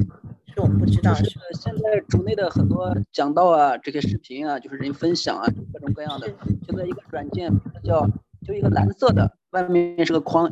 [0.46, 1.12] 是我们不知道。
[1.12, 1.24] 是
[1.60, 6.26] 现在主内的很多讲道啊，这些视频啊，就是人分享啊，各种各样的。
[6.66, 7.52] 现在一个软件
[7.84, 8.08] 叫
[8.46, 10.50] 就一个蓝色的，外面是个框，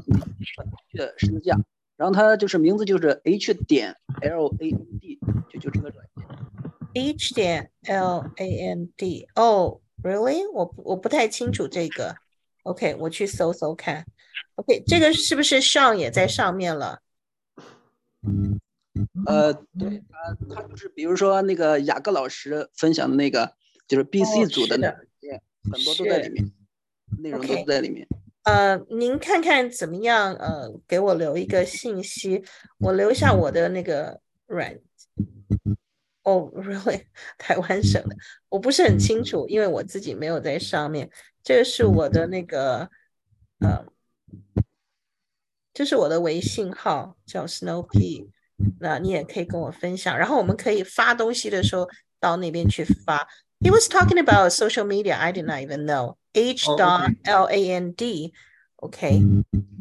[0.93, 1.59] 的十字架，
[1.97, 5.19] 然后它就是名字就是 H 点 L A N D，
[5.51, 6.27] 就就这个软件。
[6.93, 10.53] H 点 L A N D，哦、oh,，really？
[10.53, 12.15] 我我不太清楚这个。
[12.65, 14.05] OK，我去搜搜看。
[14.57, 17.01] OK，这个是不是上也在上面了？
[19.27, 23.55] 呃，对他，他就是比如说那个雅各老师分享的那个，
[23.86, 24.97] 就是 BC 组的那个，
[25.70, 26.53] 很多都在里面，
[27.19, 28.07] 内容都在里面。
[28.45, 30.35] 呃，您看看怎么样？
[30.35, 32.45] 呃，给我留一个信息，
[32.78, 34.78] 我留下我的那个软。
[36.23, 37.05] 哦、oh,，really？
[37.36, 38.16] 台湾省的，
[38.49, 41.11] 我不是很清楚，因为我自己没有在上面。
[41.44, 42.90] 这个是我的那个，
[43.60, 43.86] 呃，
[45.74, 48.28] 这是我的微信号，叫 Snowpea。
[48.80, 51.88] 那你也可以跟我分享，然后我们可以发东西的时候
[52.20, 53.28] 到那边去发。
[53.62, 55.18] He was talking about social media.
[55.18, 56.18] I did not even know.
[56.34, 58.34] H dot L A N D.
[58.82, 59.22] Okay.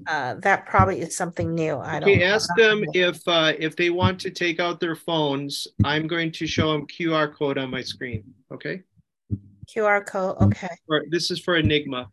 [0.06, 1.78] Uh, that probably is something new.
[1.78, 2.08] I don't.
[2.08, 5.68] Okay, ask them if uh, if they want to take out their phones.
[5.84, 8.24] I'm going to show them QR code on my screen.
[8.50, 8.82] Okay.
[9.66, 10.36] QR code.
[10.40, 10.68] Okay.
[10.88, 12.10] Or this is for Enigma.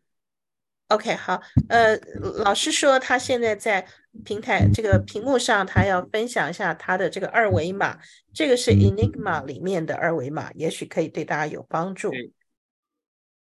[0.90, 1.98] OK，好，呃，
[2.44, 3.88] 老师说他现在在
[4.24, 8.00] 平台这个屏幕上，他要分享一下他的这个二维码，
[8.32, 12.10] 这个是 Enigma 里面的二维码，也许可以对大家有帮助。
[12.12, 12.32] Okay.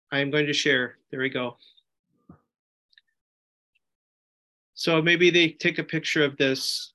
[0.08, 0.94] I am going to share.
[1.10, 1.58] There we go.
[4.72, 6.92] So maybe they take a picture of this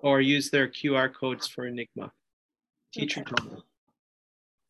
[0.00, 2.12] or use their QR codes for Enigma.
[2.92, 3.22] Teacher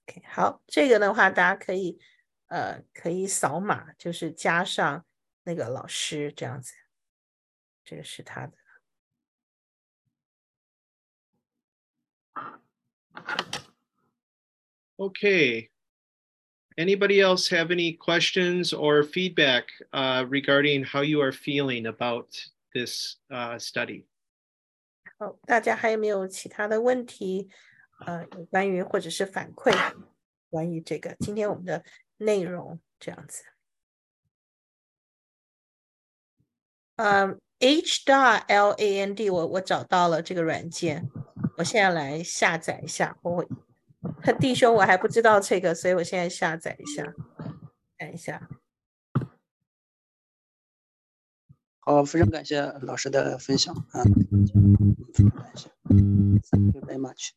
[0.06, 1.98] OK，好，这个的话大家可以
[2.46, 5.06] 呃可以扫码，就是加上
[5.44, 6.74] 那个老师这样子，
[7.84, 8.52] 这个是他的。
[14.96, 15.70] Okay.
[16.78, 22.28] Anybody else have any questions or feedback uh, regarding how you are feeling about
[22.72, 24.06] this uh, study?
[25.18, 27.50] 好，大家还有没有其他的问题？
[28.05, 29.73] 呃，有关于或者是反馈
[30.49, 31.83] 关于这个今天我们的
[32.17, 33.43] 内容这样子。
[36.97, 41.09] 嗯，H dot L A N D，我我找到了这个软件，
[41.57, 43.17] 我现在来下载一下。
[43.21, 43.45] 我
[44.39, 47.13] 弟兄我还不知道这个，所以我现在下载一下，
[47.97, 48.49] 看一下。
[51.79, 57.31] 好，非常感谢老师的分享啊，感谢，Thank you very much。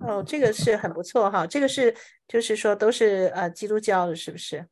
[0.00, 1.94] 哦，这个是很不错哈，这个是
[2.26, 4.66] 就是说都是呃基督教的，是不是？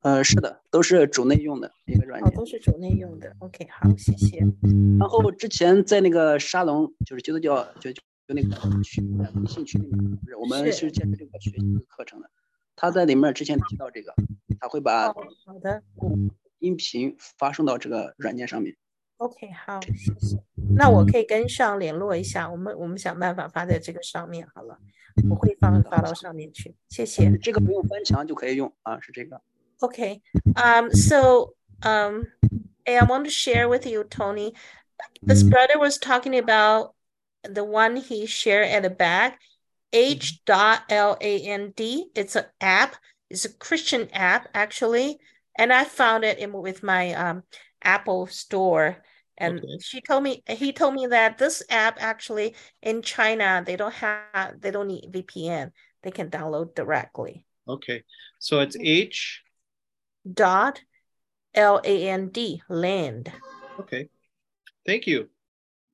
[0.00, 3.34] 呃，是的，都是主内用的一个软件，哦，都是主内用的。
[3.38, 4.38] OK，好，谢谢。
[4.98, 12.30] 然后之前在那个沙龙，就是基督教，就就那个群微信群里面，不是我们是建这个学习课程的，
[12.76, 14.14] 他在里面之前提到这个，
[14.60, 15.82] 他会把哦好的
[16.58, 18.76] 音频发送到这个软件上面。
[19.17, 20.41] OK，好，谢谢。
[20.75, 24.79] 那我可以跟上联络一下，我们我们想办法发在这个上面好了，
[25.29, 27.37] 我会放发到上面去，谢谢。
[27.39, 29.41] 这个不用翻墙就可以用啊，是这个。
[29.79, 30.21] Okay.
[30.55, 32.27] Um, so um,
[32.85, 34.53] I want to share with you, Tony.
[35.21, 36.93] This brother was talking about
[37.43, 39.39] the one he shared at the back,
[39.91, 42.11] H dot L A N D.
[42.15, 42.95] It's an app.
[43.29, 45.19] It's a Christian app actually,
[45.57, 47.43] and I found it in with my um,
[47.83, 49.02] Apple Store.
[49.36, 49.78] and Okay.
[49.80, 54.60] she told me he told me that this app actually in China they don't have
[54.60, 55.72] they don't need VPN.
[56.02, 57.44] They can download directly.
[57.68, 58.04] Okay.
[58.38, 59.42] So it's H.
[60.30, 60.82] dot
[61.54, 63.32] L A N D land.
[63.80, 64.08] Okay.
[64.86, 65.28] Thank you.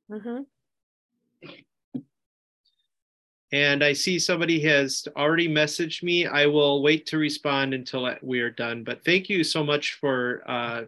[0.08, 0.42] hmm
[3.52, 6.26] And I see somebody has already messaged me.
[6.26, 8.84] I will wait to respond until we are done.
[8.84, 10.82] But thank you so much for uh,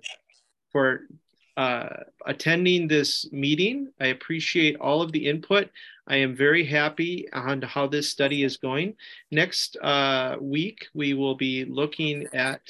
[0.70, 1.08] for
[1.56, 1.88] uh,
[2.26, 3.92] attending this meeting.
[4.00, 5.70] I appreciate all of the input.
[6.06, 8.94] I am very happy on how this study is going.
[9.30, 12.62] Next uh, week, we will be looking at,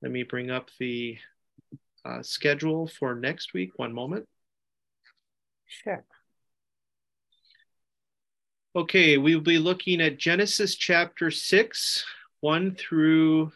[0.00, 1.18] let me bring up the
[2.04, 3.72] uh, schedule for next week.
[3.76, 4.28] One moment.
[5.66, 6.04] Sure.
[8.76, 12.04] Okay, we'll be looking at Genesis chapter 6,
[12.40, 13.52] 1 through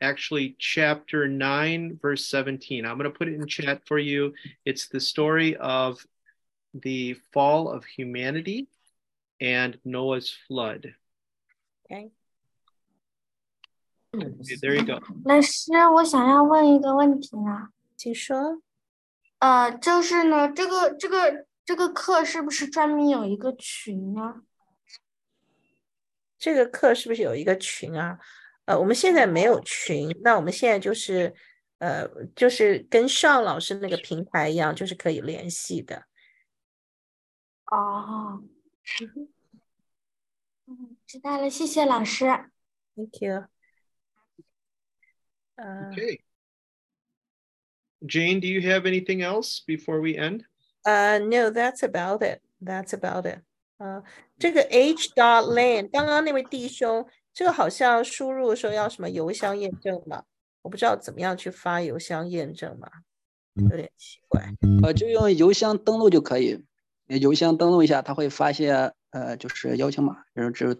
[0.00, 2.84] actually chapter 9, verse 17.
[2.84, 4.34] I'm going to put it in chat for you.
[4.64, 6.04] It's the story of
[6.74, 8.68] the fall of humanity
[9.40, 10.94] and Noah's flood.
[11.86, 12.10] Okay.
[14.14, 15.00] Okay, there you go.
[15.24, 17.68] 老师，我想要问一个问题呢。
[17.96, 18.62] 请说。
[19.38, 24.42] 呃，就是呢，这个这个这个课是不是专门有一个群呢？
[26.38, 28.18] 这个课是不是有一个群啊？
[28.66, 31.34] 呃，我们现在没有群，那我们现在就是
[31.78, 36.04] 呃，就是跟上老师那个平台一样，就是可以联系的。
[37.66, 38.42] 哦，
[40.66, 42.26] 嗯，知道了，谢谢老师。
[42.94, 43.44] Thank you.
[45.56, 46.20] Uh, Okay.
[48.04, 50.44] Jane, do you have anything else before we end?
[50.84, 52.40] uh, no, that's about it.
[52.60, 53.42] That's about it.
[53.78, 54.02] 呃，
[54.38, 60.23] 这个 H dot lane，刚刚那位弟兄， 这个好像输入的时候要什么邮箱验证吧？
[60.63, 62.89] 我不知道怎么样去发邮箱验证嘛，
[63.53, 64.43] 有点奇怪。
[64.81, 66.65] 呃，就用邮箱登录就可以，
[67.05, 70.73] 邮箱登录一下，它会发一些呃，就是邀请码，然后只